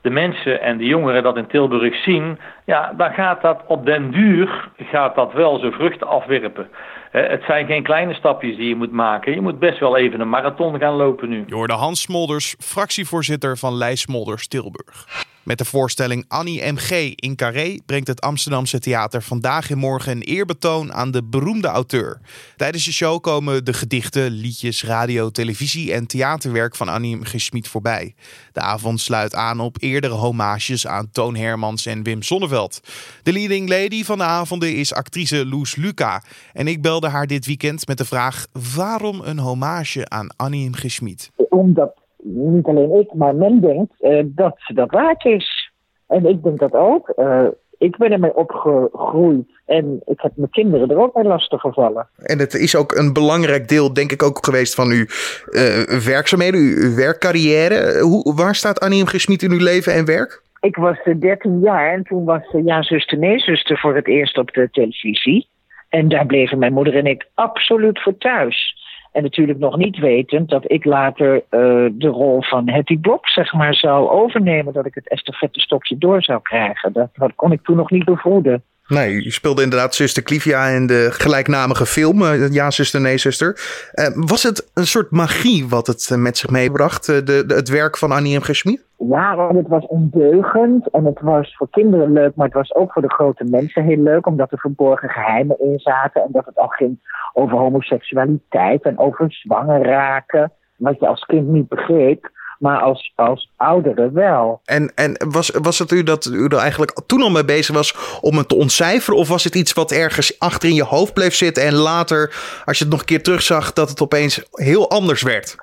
de 0.00 0.10
mensen 0.10 0.60
en 0.60 0.78
de 0.78 0.84
jongeren 0.84 1.22
dat 1.22 1.36
in 1.36 1.46
Tilburg 1.46 2.02
zien, 2.02 2.38
ja 2.64 2.92
dan 2.96 3.12
gaat 3.12 3.42
dat 3.42 3.62
op 3.66 3.86
den 3.86 4.10
duur 4.10 4.68
gaat 4.76 5.14
dat 5.14 5.32
wel 5.32 5.58
zijn 5.58 5.72
vruchten 5.72 6.06
afwerpen. 6.06 6.68
het 7.10 7.42
zijn 7.46 7.66
geen 7.66 7.82
kleine 7.82 8.14
stapjes 8.14 8.56
die 8.56 8.68
je 8.68 8.76
moet 8.76 8.92
maken. 8.92 9.34
Je 9.34 9.40
moet 9.40 9.58
best 9.58 9.78
wel 9.78 9.96
even 9.96 10.20
een 10.20 10.28
marathon 10.28 10.78
gaan 10.78 10.94
lopen 10.94 11.28
nu. 11.28 11.44
Je 11.46 11.54
hoorde 11.54 11.72
Hans 11.72 12.00
Smolders, 12.00 12.56
fractievoorzitter 12.58 13.56
van 13.56 13.74
Lijs 13.74 14.00
Smolders 14.00 14.48
Tilburg. 14.48 15.28
Met 15.42 15.58
de 15.58 15.64
voorstelling 15.64 16.24
Annie 16.28 16.72
MG 16.72 17.12
in 17.14 17.36
Carré 17.36 17.76
brengt 17.86 18.06
het 18.06 18.20
Amsterdamse 18.20 18.78
theater 18.78 19.22
vandaag 19.22 19.70
en 19.70 19.78
morgen 19.78 20.12
een 20.12 20.22
eerbetoon 20.22 20.92
aan 20.92 21.10
de 21.10 21.22
beroemde 21.24 21.68
auteur. 21.68 22.20
Tijdens 22.56 22.84
de 22.84 22.92
show 22.92 23.20
komen 23.20 23.64
de 23.64 23.72
gedichten, 23.72 24.30
liedjes, 24.30 24.84
radio, 24.84 25.30
televisie 25.30 25.92
en 25.92 26.06
theaterwerk 26.06 26.76
van 26.76 26.88
Annie 26.88 27.16
M. 27.16 27.24
G. 27.24 27.40
Schmid 27.40 27.68
voorbij. 27.68 28.14
De 28.52 28.60
avond 28.60 29.00
sluit 29.00 29.34
aan 29.34 29.60
op 29.60 29.76
eerdere 29.80 30.14
hommages 30.14 30.86
aan 30.86 31.10
Toon 31.12 31.36
Hermans 31.36 31.86
en 31.86 32.02
Wim 32.02 32.22
Sonneveld. 32.22 32.80
De 33.22 33.32
leading 33.32 33.68
lady 33.68 34.04
van 34.04 34.18
de 34.18 34.24
avonden 34.24 34.76
is 34.76 34.94
actrice 34.94 35.46
Loes 35.46 35.76
Luca. 35.76 36.22
En 36.52 36.66
ik 36.66 36.82
belde 36.82 37.08
haar 37.08 37.26
dit 37.26 37.46
weekend 37.46 37.86
met 37.86 37.98
de 37.98 38.04
vraag 38.04 38.46
waarom 38.74 39.20
een 39.20 39.38
hommage 39.38 40.08
aan 40.08 40.28
Annie 40.36 40.68
M. 40.68 40.74
G. 40.74 40.90
Schmid? 40.90 41.30
Omdat 41.48 42.00
niet 42.22 42.66
alleen 42.66 42.94
ik, 42.94 43.14
maar 43.14 43.34
men 43.34 43.60
denkt 43.60 43.94
uh, 44.00 44.22
dat 44.24 44.54
ze 44.56 44.74
dat 44.74 44.90
waard 44.90 45.24
is. 45.24 45.72
En 46.06 46.26
ik 46.26 46.42
denk 46.42 46.58
dat 46.58 46.72
ook. 46.72 47.12
Uh, 47.16 47.46
ik 47.80 47.96
ben 47.96 48.12
ermee 48.12 48.34
opgegroeid 48.34 49.46
en 49.66 50.00
ik 50.04 50.20
heb 50.20 50.32
mijn 50.34 50.50
kinderen 50.50 50.90
er 50.90 50.98
ook 50.98 51.14
mee 51.14 51.24
lastig 51.24 51.60
gevallen. 51.60 52.08
En 52.16 52.38
het 52.38 52.54
is 52.54 52.76
ook 52.76 52.92
een 52.92 53.12
belangrijk 53.12 53.68
deel, 53.68 53.92
denk 53.92 54.12
ik, 54.12 54.22
ook 54.22 54.44
geweest 54.44 54.74
van 54.74 54.90
uw 54.90 55.04
uh, 55.50 56.04
werkzaamheden, 56.04 56.60
uw, 56.60 56.94
werkcarrière. 56.94 58.00
Hoe, 58.00 58.34
waar 58.34 58.54
staat 58.54 58.80
Annie 58.80 59.02
M. 59.02 59.06
Gesmied 59.06 59.42
in 59.42 59.50
uw 59.50 59.64
leven 59.64 59.92
en 59.92 60.04
werk? 60.04 60.42
Ik 60.60 60.76
was 60.76 60.98
13 61.18 61.60
jaar 61.60 61.92
en 61.92 62.04
toen 62.04 62.24
was 62.24 62.42
Ja, 62.64 62.82
zuster, 62.82 63.18
nee, 63.18 63.38
zuster 63.38 63.78
voor 63.78 63.94
het 63.94 64.06
eerst 64.06 64.38
op 64.38 64.52
de 64.52 64.68
televisie. 64.70 65.48
En 65.88 66.08
daar 66.08 66.26
bleven 66.26 66.58
mijn 66.58 66.72
moeder 66.72 66.96
en 66.96 67.06
ik 67.06 67.26
absoluut 67.34 68.02
voor 68.02 68.18
thuis. 68.18 68.76
En 69.12 69.22
natuurlijk 69.22 69.58
nog 69.58 69.76
niet 69.76 69.98
wetend 69.98 70.48
dat 70.48 70.70
ik 70.70 70.84
later 70.84 71.34
uh, 71.34 71.40
de 71.92 72.08
rol 72.08 72.42
van 72.42 72.68
Hetty 72.68 72.98
Blok 72.98 73.28
zeg 73.28 73.52
maar, 73.52 73.74
zou 73.74 74.08
overnemen. 74.08 74.72
Dat 74.72 74.86
ik 74.86 74.94
het 74.94 75.08
estafette 75.08 75.60
stokje 75.60 75.98
door 75.98 76.22
zou 76.22 76.40
krijgen. 76.42 76.92
Dat, 76.92 77.08
dat 77.12 77.34
kon 77.34 77.52
ik 77.52 77.62
toen 77.62 77.76
nog 77.76 77.90
niet 77.90 78.04
bevroeden. 78.04 78.62
Nee, 78.90 79.22
je 79.22 79.32
speelde 79.32 79.62
inderdaad 79.62 79.94
zuster 79.94 80.22
Clivia 80.22 80.66
in 80.66 80.86
de 80.86 81.08
gelijknamige 81.10 81.86
film. 81.86 82.22
Uh, 82.22 82.52
ja, 82.52 82.70
zuster, 82.70 83.00
nee, 83.00 83.18
zuster. 83.18 83.56
Uh, 83.94 84.06
was 84.14 84.42
het 84.42 84.70
een 84.74 84.86
soort 84.86 85.10
magie 85.10 85.68
wat 85.68 85.86
het 85.86 86.10
met 86.16 86.38
zich 86.38 86.50
meebracht, 86.50 87.06
de, 87.06 87.22
de, 87.22 87.54
het 87.54 87.68
werk 87.68 87.96
van 87.96 88.12
Annie 88.12 88.38
M. 88.38 88.42
G. 88.42 88.62
Ja, 88.96 89.36
want 89.36 89.56
het 89.56 89.68
was 89.68 89.86
ondeugend 89.86 90.90
en 90.90 91.04
het 91.04 91.20
was 91.20 91.56
voor 91.56 91.70
kinderen 91.70 92.12
leuk, 92.12 92.34
maar 92.34 92.46
het 92.46 92.54
was 92.54 92.74
ook 92.74 92.92
voor 92.92 93.02
de 93.02 93.12
grote 93.12 93.44
mensen 93.44 93.84
heel 93.84 94.02
leuk, 94.02 94.26
omdat 94.26 94.52
er 94.52 94.58
verborgen 94.58 95.08
geheimen 95.08 95.60
in 95.60 95.78
zaten 95.78 96.22
en 96.22 96.28
dat 96.32 96.46
het 96.46 96.56
al 96.56 96.68
ging 96.68 96.98
over 97.32 97.58
homoseksualiteit 97.58 98.82
en 98.82 98.98
over 98.98 99.32
zwanger 99.32 99.82
raken, 99.82 100.52
wat 100.76 100.98
je 101.00 101.06
als 101.06 101.24
kind 101.24 101.48
niet 101.48 101.68
begreep, 101.68 102.30
maar 102.60 102.80
als, 102.80 103.12
als 103.14 103.50
ouderen 103.56 104.12
wel. 104.12 104.60
En, 104.64 104.92
en 104.94 105.16
was, 105.30 105.50
was 105.50 105.78
het 105.78 105.90
u 105.90 106.02
dat 106.02 106.24
u 106.24 106.44
er 106.44 106.58
eigenlijk 106.58 107.00
toen 107.06 107.22
al 107.22 107.30
mee 107.30 107.44
bezig 107.44 107.74
was 107.74 108.18
om 108.20 108.36
het 108.36 108.48
te 108.48 108.56
ontcijferen, 108.56 109.18
of 109.18 109.28
was 109.28 109.44
het 109.44 109.54
iets 109.54 109.72
wat 109.72 109.90
ergens 109.90 110.38
achter 110.38 110.68
in 110.68 110.74
je 110.74 110.84
hoofd 110.84 111.14
bleef 111.14 111.34
zitten 111.34 111.64
en 111.64 111.74
later, 111.74 112.34
als 112.64 112.78
je 112.78 112.84
het 112.84 112.92
nog 112.92 113.00
een 113.00 113.06
keer 113.06 113.22
terugzag, 113.22 113.72
dat 113.72 113.88
het 113.88 114.02
opeens 114.02 114.48
heel 114.50 114.90
anders 114.90 115.22
werd? 115.22 115.56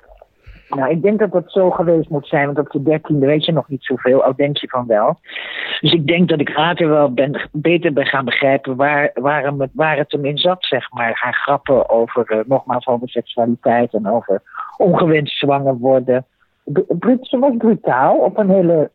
Nou, 0.68 0.90
ik 0.90 1.02
denk 1.02 1.18
dat 1.18 1.32
dat 1.32 1.52
zo 1.52 1.70
geweest 1.70 2.08
moet 2.08 2.26
zijn, 2.26 2.46
want 2.46 2.58
op 2.58 2.70
de 2.70 2.82
dertiende 2.82 3.26
weet 3.26 3.44
je 3.44 3.52
nog 3.52 3.68
niet 3.68 3.84
zoveel, 3.84 4.22
al 4.22 4.34
denk 4.36 4.56
je 4.56 4.68
van 4.68 4.86
wel. 4.86 5.18
Dus 5.80 5.92
ik 5.92 6.06
denk 6.06 6.28
dat 6.28 6.40
ik 6.40 6.56
later 6.56 6.88
wel 6.88 7.12
ben, 7.12 7.48
beter 7.52 7.92
ben 7.92 8.06
gaan 8.06 8.24
begrijpen 8.24 8.76
waar, 8.76 9.10
waar, 9.14 9.44
het, 9.44 9.70
waar 9.72 9.96
het 9.96 10.12
hem 10.12 10.24
in 10.24 10.38
zat, 10.38 10.64
zeg 10.64 10.92
maar. 10.92 11.10
Haar 11.14 11.34
grappen 11.34 11.90
over 11.90 12.32
uh, 12.32 12.38
nogmaals 12.46 12.84
homoseksualiteit 12.84 13.94
en 13.94 14.08
over 14.08 14.42
ongewenst 14.76 15.38
zwanger 15.38 15.76
worden. 15.76 16.26
Ze 17.22 17.38
was 17.38 17.52
brutaal 17.58 18.16
op 18.16 18.38
een 18.38 18.50
hele 18.50 18.90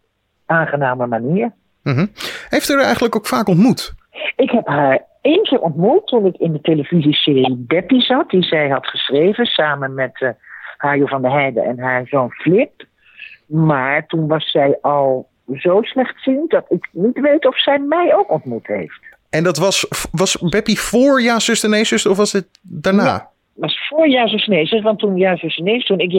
aangename 0.45 1.07
manier. 1.07 1.51
Mm 1.83 1.93
-hmm. 1.93 2.11
Heeft 2.49 2.69
u 2.69 2.73
haar 2.73 2.83
eigenlijk 2.83 3.15
ook 3.15 3.27
vaak 3.27 3.47
ontmoet? 3.47 3.93
Ik 4.35 4.51
heb 4.51 4.67
haar 4.67 5.05
één 5.21 5.43
keer 5.43 5.59
ontmoet 5.59 6.07
toen 6.07 6.25
ik 6.25 6.35
in 6.37 6.51
de 6.51 6.61
televisieserie 6.61 7.55
Beppie 7.67 8.01
zat, 8.01 8.29
die 8.29 8.43
zij 8.43 8.69
had 8.69 8.87
geschreven 8.87 9.45
samen 9.45 9.93
met... 9.93 10.21
Uh, 10.21 10.29
Hajo 10.83 11.05
van 11.05 11.21
der 11.21 11.31
Heijden 11.31 11.63
en 11.63 11.79
haar 11.79 12.07
zoon 12.07 12.31
Flip. 12.31 12.85
Maar 13.45 14.05
toen 14.05 14.27
was 14.27 14.51
zij 14.51 14.77
al 14.81 15.29
zo 15.55 15.81
slechtziend 15.81 16.49
dat 16.49 16.65
ik 16.69 16.89
niet 16.91 17.19
weet 17.19 17.45
of 17.45 17.61
zij 17.61 17.79
mij 17.79 18.15
ook 18.15 18.31
ontmoet 18.31 18.67
heeft. 18.67 18.99
En 19.29 19.43
dat 19.43 19.57
was, 19.57 19.87
was 20.11 20.37
Beppie 20.37 20.79
voor 20.79 21.21
Ja, 21.21 21.39
zuster, 21.39 21.69
nee, 21.69 21.83
zuster, 21.83 22.11
of 22.11 22.17
was 22.17 22.31
het 22.31 22.47
daarna? 22.61 23.03
Ja, 23.03 23.29
was 23.53 23.87
voor 23.87 24.09
zuster. 24.09 24.81
Want 24.81 24.99
toen 24.99 25.13
nee, 25.57 25.83
toen 25.83 25.99
ik 25.99 26.11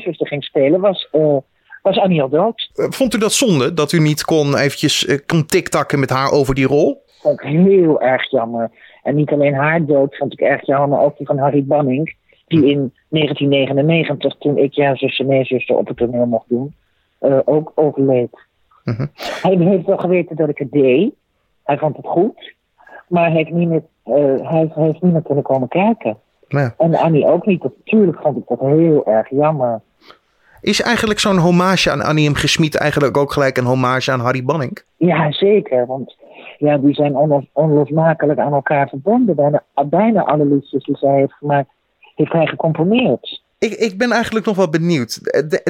zuster 0.00 0.26
ging 0.26 0.44
spelen, 0.44 0.80
was, 0.80 1.08
uh, 1.12 1.36
was 1.82 1.98
Annie 1.98 2.22
al 2.22 2.28
dood. 2.28 2.70
Vond 2.74 3.14
u 3.14 3.18
dat 3.18 3.32
zonde, 3.32 3.74
dat 3.74 3.92
u 3.92 4.00
niet 4.00 4.24
kon 4.24 4.56
eventjes 4.56 5.04
uh, 5.04 5.18
kon 5.26 5.46
tiktakken 5.46 6.00
met 6.00 6.10
haar 6.10 6.30
over 6.30 6.54
die 6.54 6.66
rol? 6.66 7.02
Vond 7.06 7.42
ik 7.42 7.48
heel 7.48 8.00
erg 8.00 8.30
jammer. 8.30 8.70
En 9.02 9.14
niet 9.14 9.30
alleen 9.30 9.54
haar 9.54 9.86
dood 9.86 10.16
vond 10.16 10.32
ik 10.32 10.40
erg 10.40 10.66
jammer, 10.66 10.88
maar 10.88 11.04
ook 11.04 11.16
die 11.16 11.26
van 11.26 11.38
Harry 11.38 11.64
Banning 11.64 12.16
die 12.48 12.66
in 12.66 12.92
1999, 13.08 14.36
toen 14.38 14.58
ik 14.58 14.74
Ja, 14.74 14.96
zusje, 14.96 15.24
nee, 15.24 15.44
zuster 15.44 15.76
op 15.76 15.88
het 15.88 15.96
toneel 15.96 16.26
mocht 16.26 16.48
doen, 16.48 16.74
uh, 17.20 17.38
ook 17.44 17.72
overleed. 17.74 18.46
Uh 18.84 19.00
Hij 19.42 19.56
heeft 19.56 19.86
wel 19.86 19.98
geweten 19.98 20.36
dat 20.36 20.48
ik 20.48 20.58
het 20.58 20.70
deed. 20.70 21.12
Hij 21.64 21.78
vond 21.78 21.96
het 21.96 22.06
goed. 22.06 22.54
Maar 23.08 23.24
hij 23.24 23.32
heeft 23.32 23.50
niet 23.50 23.68
meer, 23.68 23.82
uh, 24.04 24.50
hij 24.50 24.70
heeft 24.74 25.02
niet 25.02 25.12
meer 25.12 25.22
kunnen 25.22 25.44
komen 25.44 25.68
kijken. 25.68 26.18
Ja. 26.48 26.74
En 26.78 26.94
Annie 26.94 27.26
ook 27.26 27.46
niet. 27.46 27.62
Natuurlijk 27.62 28.18
vond 28.20 28.36
ik 28.36 28.42
dat 28.46 28.60
heel 28.60 29.06
erg 29.06 29.30
jammer. 29.30 29.80
Is 30.60 30.82
eigenlijk 30.82 31.18
zo'n 31.18 31.38
hommage 31.38 31.90
aan 31.90 32.00
Annie 32.00 32.30
M. 32.30 32.34
Gesmied 32.34 32.76
eigenlijk 32.76 33.16
ook 33.16 33.32
gelijk 33.32 33.56
een 33.56 33.64
hommage 33.64 34.12
aan 34.12 34.20
Harry 34.20 34.44
Banning? 34.44 34.82
Ja, 34.96 35.32
zeker. 35.32 35.86
Want 35.86 36.16
ja, 36.58 36.78
die 36.78 36.94
zijn 36.94 37.16
onlos, 37.16 37.44
onlosmakelijk 37.52 38.38
aan 38.38 38.52
elkaar 38.52 38.88
verbonden. 38.88 39.34
Bijna, 39.36 39.62
bijna 39.86 40.22
alle 40.22 40.44
liedjes 40.44 40.84
die 40.84 40.96
zij 40.96 41.14
heeft 41.14 41.32
gemaakt 41.32 41.68
heeft 42.18 42.32
hij 42.32 42.46
gecomponeerd. 42.46 43.42
Ik, 43.58 43.72
ik 43.72 43.98
ben 43.98 44.12
eigenlijk 44.12 44.46
nog 44.46 44.56
wel 44.56 44.68
benieuwd. 44.68 45.20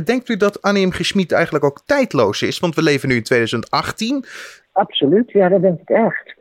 Denkt 0.05 0.29
u 0.29 0.37
dat 0.37 0.63
Annie 0.63 0.87
M. 0.87 0.91
Gesmied 0.91 1.33
eigenlijk 1.33 1.65
ook 1.65 1.83
tijdloos 1.87 2.43
is? 2.43 2.59
Want 2.59 2.75
we 2.75 2.83
leven 2.83 3.09
nu 3.09 3.15
in 3.15 3.23
2018. 3.23 4.25
Absoluut, 4.73 5.31
ja, 5.31 5.49
dat 5.49 5.63
denk 5.63 5.81
ik 5.81 5.89
echt. 5.89 6.37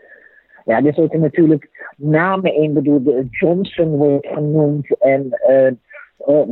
Ja, 0.67 0.83
er 0.83 0.93
zitten 0.93 1.19
natuurlijk 1.19 1.91
namen 1.97 2.53
in. 2.53 2.73
Bedoel, 2.73 3.23
Johnson 3.29 3.89
wordt 3.97 4.27
genoemd 4.27 4.97
en 4.99 5.39
uh, 5.49 5.71
uh, 6.27 6.43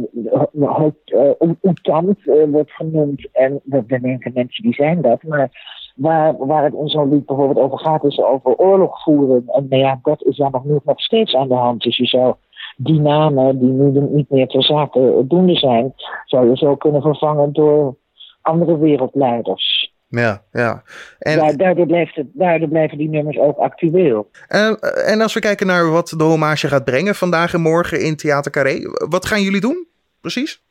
wordt 2.51 2.72
genoemd. 2.72 3.27
En 3.31 3.62
we 3.63 3.86
denken 3.86 4.31
mensen 4.34 4.63
die 4.63 4.74
zijn 4.74 5.01
dat. 5.01 5.24
Maar 5.24 5.50
waar, 5.95 6.38
waar 6.38 6.63
het 6.63 6.74
in 6.74 6.88
zo'n 6.88 7.10
lied 7.10 7.25
bijvoorbeeld 7.25 7.65
over 7.65 7.79
gaat, 7.79 8.03
is 8.03 8.19
over 8.19 8.55
oorlog 8.55 9.03
voeren. 9.03 9.43
En 9.48 9.65
nou 9.69 9.81
ja, 9.81 10.00
dat 10.03 10.24
is 10.24 10.38
dan 10.38 10.51
nog, 10.51 10.84
nog 10.84 11.01
steeds 11.01 11.36
aan 11.36 11.48
de 11.48 11.53
hand. 11.53 11.81
Dus 11.81 11.98
je 11.98 12.05
zou 12.05 12.36
die 12.77 13.00
namen 13.00 13.60
die 13.60 13.72
nu 13.72 14.00
niet 14.00 14.29
meer 14.29 14.48
ter 14.48 14.63
zake 14.63 15.24
doende 15.27 15.55
zijn, 15.55 15.93
zou 16.25 16.50
je 16.50 16.57
zo 16.57 16.75
kunnen 16.75 17.01
vervangen 17.01 17.53
door 17.53 17.95
andere 18.41 18.77
wereldleiders. 18.77 19.95
Ja, 20.08 20.42
ja. 20.52 20.84
En, 21.20 21.58
daardoor, 21.58 21.86
blijft 21.86 22.16
het, 22.16 22.28
daardoor 22.34 22.68
blijven 22.68 22.98
die 22.98 23.10
nummers 23.10 23.38
ook 23.38 23.58
actueel. 23.58 24.30
En, 24.48 24.80
en 25.06 25.22
als 25.22 25.34
we 25.34 25.40
kijken 25.40 25.68
naar 25.68 25.92
wat 25.92 26.14
de 26.18 26.24
hommage 26.24 26.68
gaat 26.68 26.86
brengen 26.86 27.16
vandaag 27.16 27.54
en 27.54 27.62
morgen 27.62 28.02
in 28.02 28.16
Theater 28.16 28.52
Carré, 28.52 28.80
wat 29.10 29.26
gaan 29.26 29.42
jullie 29.42 29.62
doen 29.62 29.88
precies? 30.22 30.64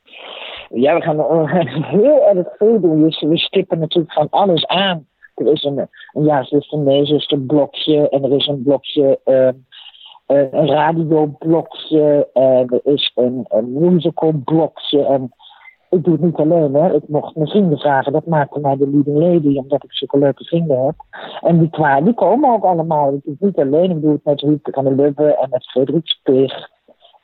Ja, 0.70 0.94
we 0.94 1.00
gaan 1.00 1.48
heel 2.00 2.28
erg 2.28 2.48
veel 2.58 2.80
doen. 2.80 3.02
Dus 3.02 3.20
we 3.20 3.38
stippen 3.38 3.78
natuurlijk 3.78 4.12
van 4.12 4.26
alles 4.30 4.66
aan. 4.66 5.06
Er 5.34 5.52
is 5.52 5.62
een, 5.62 5.88
een 6.12 6.24
ja, 6.24 6.44
zuster, 6.44 6.78
nee, 6.78 7.06
zuster 7.06 7.38
blokje 7.38 8.08
en 8.08 8.24
er 8.24 8.32
is 8.36 8.46
een 8.46 8.62
blokje 8.62 9.20
uh, 9.24 9.48
een 10.26 10.68
radioblokje 10.68 12.28
en 12.32 12.66
er 12.68 12.92
is 12.92 13.12
een, 13.14 13.44
een 13.48 13.72
musicalblokje. 13.72 15.04
En 15.04 15.34
ik 15.94 16.04
doe 16.04 16.12
het 16.12 16.22
niet 16.22 16.36
alleen, 16.36 16.74
hè. 16.74 16.94
Ik 16.94 17.08
mocht 17.08 17.36
mijn 17.36 17.48
vrienden 17.48 17.78
vragen. 17.78 18.12
Dat 18.12 18.26
maakte 18.26 18.60
mij 18.60 18.76
de 18.76 18.88
leading 18.88 19.18
lady, 19.18 19.56
omdat 19.56 19.84
ik 19.84 19.92
zulke 19.92 20.18
leuke 20.18 20.44
vrienden 20.44 20.84
heb. 20.84 20.94
En 21.40 21.58
die, 21.58 21.70
kwa, 21.70 22.00
die 22.00 22.14
komen 22.14 22.52
ook 22.52 22.64
allemaal. 22.64 23.14
Ik 23.14 23.24
doe 23.24 23.34
het 23.38 23.40
niet 23.40 23.66
alleen. 23.66 23.90
Ik 23.90 24.02
doe 24.02 24.12
het 24.12 24.24
met 24.24 24.40
Ruud 24.40 24.58
van 24.62 24.84
der 24.84 24.94
Lubbe 24.94 25.36
en 25.36 25.48
met 25.50 25.70
Frederik 25.70 26.06
Spich. 26.06 26.68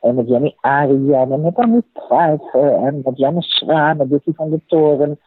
En 0.00 0.14
met 0.14 0.28
Jenny 0.28 0.56
Arian 0.60 1.32
en 1.32 1.40
met 1.40 1.56
Annie 1.56 1.84
Pfeiffer 1.92 2.72
en 2.72 3.00
met 3.04 3.18
Janne 3.18 3.42
Zwaan 3.42 4.00
en 4.00 4.08
Dickie 4.08 4.34
van 4.34 4.50
de 4.50 4.60
Toren. 4.66 5.18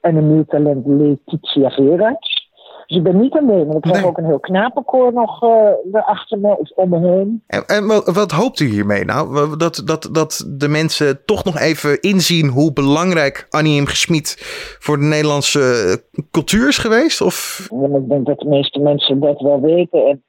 En 0.00 0.16
een 0.16 0.32
nieuw 0.32 0.44
talent 0.44 0.86
Letitia 0.86 1.68
Gerards. 1.68 2.45
Dus 2.86 2.96
ik 2.96 3.02
ben 3.02 3.20
niet 3.20 3.32
alleen. 3.32 3.70
Ik 3.70 3.80
krijg 3.80 4.04
ook 4.04 4.18
een 4.18 4.24
heel 4.24 4.40
knapenkoor 4.40 5.12
nog 5.12 5.42
uh, 5.42 5.50
erachter 5.92 6.38
me 6.38 6.58
of 6.58 6.70
om 6.70 6.88
me 6.88 6.98
heen. 6.98 7.42
En, 7.46 7.64
en 7.66 7.86
wat 8.14 8.30
hoopt 8.30 8.60
u 8.60 8.66
hiermee 8.66 9.04
nou? 9.04 9.56
Dat, 9.56 9.82
dat, 9.84 10.08
dat 10.12 10.46
de 10.58 10.68
mensen 10.68 11.24
toch 11.24 11.44
nog 11.44 11.58
even 11.58 12.00
inzien 12.00 12.48
hoe 12.48 12.72
belangrijk 12.72 13.46
Annie 13.50 13.80
M. 13.80 13.86
Gesmied 13.86 14.36
voor 14.78 14.98
de 14.98 15.04
Nederlandse 15.04 16.02
cultuur 16.30 16.68
is 16.68 16.78
geweest? 16.78 17.20
Of? 17.20 17.66
Ja, 17.70 17.96
ik 17.96 18.08
denk 18.08 18.26
dat 18.26 18.38
de 18.38 18.48
meeste 18.48 18.78
mensen 18.78 19.20
dat 19.20 19.40
wel 19.40 19.60
weten. 19.60 20.06
En 20.06 20.24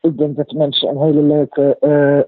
ik 0.00 0.18
denk 0.18 0.36
dat 0.36 0.48
de 0.48 0.56
mensen 0.56 0.88
een 0.88 1.02
hele 1.02 1.22
leuke 1.22 1.76
uh, 1.80 2.20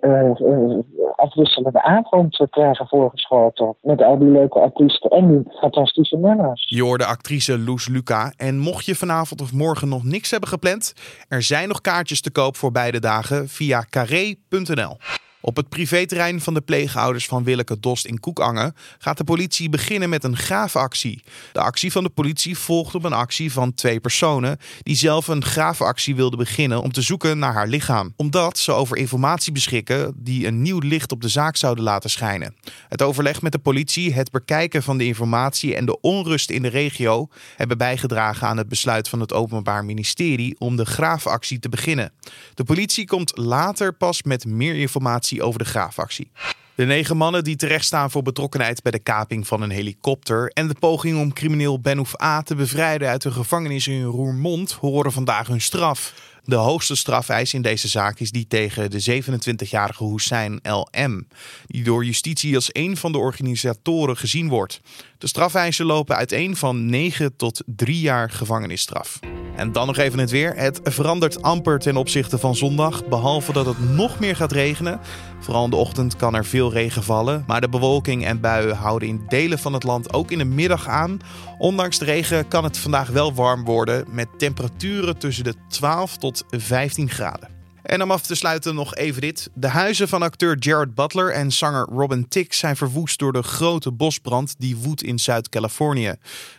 afwisselende 1.25 1.83
avond 1.83 2.47
krijgen 2.50 2.87
voorgeschoten. 2.87 3.76
Met 3.83 4.02
al 4.02 4.19
die 4.19 4.28
leuke 4.28 4.61
artiesten 4.61 5.11
en 5.11 5.28
die 5.28 5.59
fantastische 5.59 6.16
nummers. 6.16 6.64
Je 6.69 6.83
hoorde 6.83 7.07
actrice 7.07 7.59
Loes 7.59 7.88
Luca. 7.88 8.33
En 8.37 8.59
mocht 8.59 8.85
je 8.85 8.95
vanavond 8.95 9.40
of 9.40 9.52
morgen 9.52 9.88
nog 9.88 10.04
niks 10.04 10.31
hebben 10.31 10.49
gepland, 10.49 10.95
er 11.28 11.43
zijn 11.43 11.69
nog 11.69 11.81
kaartjes 11.81 12.21
te 12.21 12.33
koop 12.33 12.57
voor 12.57 12.73
beide 12.73 13.00
dagen 13.00 13.49
via 13.49 13.85
carré.nl. 13.90 14.97
Op 15.46 15.56
het 15.56 15.68
privéterrein 15.68 16.40
van 16.40 16.54
de 16.54 16.60
pleegouders 16.60 17.26
van 17.26 17.44
Willeke 17.44 17.80
Dost 17.80 18.06
in 18.06 18.20
Koekangen 18.20 18.74
gaat 18.98 19.16
de 19.16 19.24
politie 19.24 19.68
beginnen 19.68 20.08
met 20.08 20.24
een 20.24 20.36
graafactie. 20.36 21.22
De 21.52 21.60
actie 21.60 21.92
van 21.92 22.04
de 22.04 22.10
politie 22.10 22.58
volgt 22.58 22.94
op 22.94 23.04
een 23.04 23.12
actie 23.12 23.52
van 23.52 23.74
twee 23.74 24.00
personen 24.00 24.58
die 24.82 24.96
zelf 24.96 25.28
een 25.28 25.44
graafactie 25.44 26.14
wilden 26.14 26.38
beginnen 26.38 26.82
om 26.82 26.92
te 26.92 27.02
zoeken 27.02 27.38
naar 27.38 27.52
haar 27.52 27.66
lichaam. 27.66 28.12
Omdat 28.16 28.58
ze 28.58 28.72
over 28.72 28.96
informatie 28.96 29.52
beschikken 29.52 30.14
die 30.16 30.46
een 30.46 30.62
nieuw 30.62 30.78
licht 30.78 31.12
op 31.12 31.22
de 31.22 31.28
zaak 31.28 31.56
zouden 31.56 31.84
laten 31.84 32.10
schijnen. 32.10 32.54
Het 32.88 33.02
overleg 33.02 33.42
met 33.42 33.52
de 33.52 33.58
politie, 33.58 34.12
het 34.12 34.30
bekijken 34.30 34.82
van 34.82 34.98
de 34.98 35.06
informatie 35.06 35.74
en 35.74 35.86
de 35.86 36.00
onrust 36.00 36.50
in 36.50 36.62
de 36.62 36.68
regio 36.68 37.28
hebben 37.56 37.78
bijgedragen 37.78 38.46
aan 38.48 38.56
het 38.56 38.68
besluit 38.68 39.08
van 39.08 39.20
het 39.20 39.32
Openbaar 39.32 39.84
Ministerie 39.84 40.56
om 40.58 40.76
de 40.76 40.86
graafactie 40.86 41.58
te 41.58 41.68
beginnen. 41.68 42.12
De 42.54 42.64
politie 42.64 43.06
komt 43.06 43.36
later 43.36 43.92
pas 43.92 44.22
met 44.22 44.46
meer 44.46 44.74
informatie 44.74 45.32
over 45.43 45.59
de 45.59 45.64
graafactie. 45.64 46.31
De 46.75 46.85
negen 46.85 47.17
mannen 47.17 47.45
die 47.45 47.57
terechtstaan 47.57 48.11
voor 48.11 48.23
betrokkenheid 48.23 48.83
bij 48.83 48.93
de 48.93 48.99
kaping 48.99 49.47
van 49.47 49.62
een 49.62 49.71
helikopter 49.71 50.49
en 50.49 50.69
de 50.69 50.75
poging 50.79 51.19
om 51.19 51.33
crimineel 51.33 51.81
Benouf 51.81 52.23
A 52.23 52.43
te 52.43 52.55
bevrijden 52.55 53.09
uit 53.09 53.23
de 53.23 53.31
gevangenis 53.31 53.87
in 53.87 54.03
Roermond 54.03 54.73
horen 54.73 55.12
vandaag 55.12 55.47
hun 55.47 55.61
straf. 55.61 56.14
De 56.45 56.55
hoogste 56.55 56.97
strafeis 56.97 57.55
in 57.55 57.62
deze 57.62 57.88
zaak 57.88 58.19
is 58.19 58.31
die 58.31 58.47
tegen 58.47 58.91
de 58.91 59.23
27-jarige 59.23 60.05
Hussein 60.05 60.61
L.M., 60.62 61.23
die 61.67 61.85
door 61.85 62.05
justitie 62.05 62.55
als 62.55 62.69
een 62.73 62.97
van 62.97 63.12
de 63.12 63.19
organisatoren 63.19 64.17
gezien 64.17 64.49
wordt. 64.49 64.81
De 65.19 65.26
strafeisen 65.26 65.87
lopen 65.87 66.17
uiteen 66.17 66.57
van 66.57 66.87
9 66.87 67.37
tot 67.37 67.62
3 67.67 68.00
jaar 68.00 68.31
gevangenisstraf. 68.31 69.19
En 69.56 69.73
dan 69.73 69.87
nog 69.87 69.96
even 69.96 70.18
het 70.18 70.30
weer. 70.30 70.56
Het 70.56 70.80
verandert 70.82 71.42
amper 71.42 71.78
ten 71.78 71.96
opzichte 71.96 72.38
van 72.38 72.56
zondag, 72.56 73.06
behalve 73.06 73.52
dat 73.52 73.66
het 73.66 73.90
nog 73.90 74.18
meer 74.18 74.37
gaat 74.37 74.52
regenen. 74.52 75.00
Vooral 75.40 75.64
in 75.64 75.70
de 75.70 75.76
ochtend 75.76 76.16
kan 76.16 76.34
er 76.34 76.44
veel 76.44 76.73
regen 76.73 77.02
vallen, 77.02 77.44
maar 77.46 77.61
de 77.61 77.68
bewolking 77.68 78.25
en 78.25 78.40
buien 78.40 78.76
houden 78.76 79.08
in 79.08 79.25
delen 79.28 79.58
van 79.58 79.73
het 79.73 79.84
land 79.84 80.12
ook 80.12 80.30
in 80.30 80.38
de 80.38 80.44
middag 80.44 80.88
aan. 80.88 81.18
Ondanks 81.58 81.99
de 81.99 82.04
regen 82.04 82.49
kan 82.49 82.64
het 82.64 82.78
vandaag 82.78 83.08
wel 83.08 83.34
warm 83.34 83.64
worden 83.64 84.04
met 84.11 84.28
temperaturen 84.38 85.18
tussen 85.18 85.44
de 85.44 85.54
12 85.68 86.16
tot 86.16 86.44
15 86.49 87.11
graden. 87.11 87.63
En 87.85 88.03
om 88.03 88.11
af 88.11 88.23
te 88.23 88.35
sluiten 88.35 88.75
nog 88.75 88.95
even 88.95 89.21
dit. 89.21 89.50
De 89.55 89.69
huizen 89.69 90.09
van 90.09 90.23
acteur 90.23 90.59
Jared 90.59 90.95
Butler 90.95 91.33
en 91.33 91.53
zanger 91.53 91.87
Robin 91.91 92.29
Thicke 92.29 92.55
zijn 92.55 92.76
verwoest 92.76 93.19
door 93.19 93.33
de 93.33 93.43
grote 93.43 93.93
bosbrand 93.93 94.55
die 94.59 94.76
woedt 94.76 95.03
in 95.03 95.19
Zuid-Californië. 95.19 96.14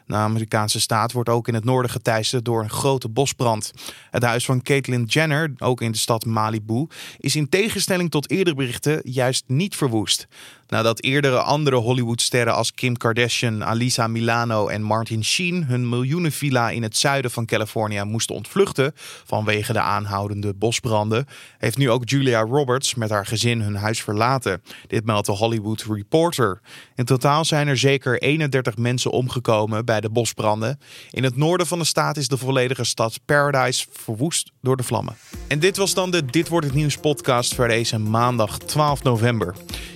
De 0.05 0.15
Amerikaanse 0.15 0.79
staat 0.79 1.12
wordt 1.12 1.29
ook 1.29 1.48
in 1.48 1.53
het 1.53 1.63
noorden 1.63 1.91
geteisterd 1.91 2.46
door 2.46 2.63
een 2.63 2.70
grote 2.70 3.10
bosbrand. 3.10 3.72
Het 4.12 4.24
huis 4.24 4.46
van 4.46 4.62
Caitlyn 4.62 5.03
Jenner, 5.03 5.53
ook 5.58 5.82
in 5.82 5.91
de 5.91 5.98
stad 5.98 6.25
Malibu, 6.25 6.88
is 7.17 7.36
in 7.36 7.50
tegenstelling 7.50 8.12
tot 8.12 8.29
eerdere 8.29 8.55
berichten 8.55 9.01
juist 9.03 9.44
niet 9.48 9.75
verwoest. 9.75 10.27
Nadat 10.67 11.01
eerdere 11.01 11.39
andere 11.39 11.75
Hollywoodsterren 11.75 12.53
als 12.53 12.74
Kim 12.74 12.98
Kardashian, 12.98 13.63
Alisa 13.63 14.07
Milano 14.07 14.67
en 14.67 14.81
Martin 14.81 15.25
Sheen 15.25 15.65
hun 15.65 15.89
miljoenenvilla 15.89 16.69
in 16.69 16.84
het 16.84 16.98
zuiden 16.98 17.31
van 17.31 17.45
Californië 17.45 18.03
moesten 18.03 18.36
ontvluchten 18.36 18.93
vanwege 19.25 19.74
de 19.74 19.79
aanhoudende 19.79 20.53
bosbranden, 20.53 21.25
heeft 21.57 21.77
nu 21.77 21.89
ook 21.89 22.10
Julia 22.10 22.41
Roberts 22.41 22.95
met 22.95 23.10
haar 23.10 23.25
gezin 23.25 23.62
hun 23.62 23.75
huis 23.75 24.01
verlaten. 24.01 24.62
Dit 24.88 25.05
meldt 25.05 25.25
de 25.25 25.31
Hollywood 25.31 25.86
Reporter. 25.89 26.62
In 26.95 27.05
totaal 27.05 27.45
zijn 27.45 27.67
er 27.67 27.77
zeker 27.77 28.22
31 28.22 28.77
mensen 28.77 29.12
omgekomen 29.12 29.86
bij 29.86 30.01
de 30.01 30.10
bosbranden. 30.10 30.79
In 31.12 31.24
het 31.24 31.36
noorden 31.36 31.67
van 31.67 31.79
de 31.79 31.86
staat 31.86 32.17
is 32.17 32.27
de 32.27 32.38
volledige 32.38 32.84
stad 32.84 33.19
Paradise 33.25 33.86
verwoest 33.91 34.51
door 34.62 34.77
de 34.77 34.84
vlammen. 34.84 35.15
En 35.48 35.59
dit 35.59 35.77
was 35.77 35.94
dan 35.94 36.11
de 36.11 36.25
Dit 36.25 36.50
wordt 36.50 36.66
het 36.66 36.75
nieuws 36.75 36.98
podcast 36.98 37.55
voor 37.55 37.68
deze 37.68 37.98
maandag 37.98 38.57
12 38.57 39.03
november. 39.03 39.55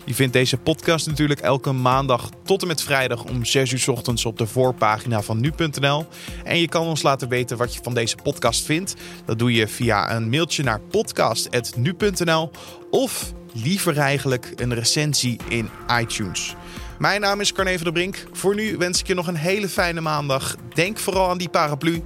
Je 0.09 0.15
vindt 0.15 0.33
deze 0.33 0.57
podcast 0.57 1.07
natuurlijk 1.07 1.39
elke 1.39 1.71
maandag 1.71 2.29
tot 2.43 2.61
en 2.61 2.67
met 2.67 2.81
vrijdag 2.81 3.23
om 3.23 3.45
6 3.45 3.71
uur 3.71 3.91
ochtends 3.91 4.25
op 4.25 4.37
de 4.37 4.47
voorpagina 4.47 5.21
van 5.21 5.39
nu.nl. 5.39 6.07
En 6.43 6.59
je 6.59 6.67
kan 6.67 6.87
ons 6.87 7.01
laten 7.01 7.29
weten 7.29 7.57
wat 7.57 7.73
je 7.73 7.79
van 7.83 7.93
deze 7.93 8.15
podcast 8.23 8.65
vindt. 8.65 8.95
Dat 9.25 9.39
doe 9.39 9.53
je 9.53 9.67
via 9.67 10.15
een 10.15 10.29
mailtje 10.29 10.63
naar 10.63 10.79
podcast.nu.nl 10.79 12.51
of 12.89 13.33
liever 13.53 13.97
eigenlijk 13.97 14.53
een 14.55 14.73
recensie 14.73 15.39
in 15.47 15.69
iTunes. 15.99 16.55
Mijn 16.99 17.21
naam 17.21 17.41
is 17.41 17.51
Carne 17.51 17.75
van 17.75 17.83
der 17.83 17.93
Brink. 17.93 18.25
Voor 18.31 18.55
nu 18.55 18.77
wens 18.77 18.99
ik 18.99 19.07
je 19.07 19.13
nog 19.13 19.27
een 19.27 19.35
hele 19.35 19.69
fijne 19.69 20.01
maandag. 20.01 20.55
Denk 20.73 20.97
vooral 20.97 21.29
aan 21.29 21.37
die 21.37 21.49
paraplu 21.49 22.01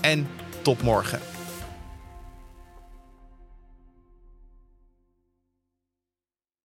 en 0.00 0.28
tot 0.62 0.82
morgen. 0.82 1.37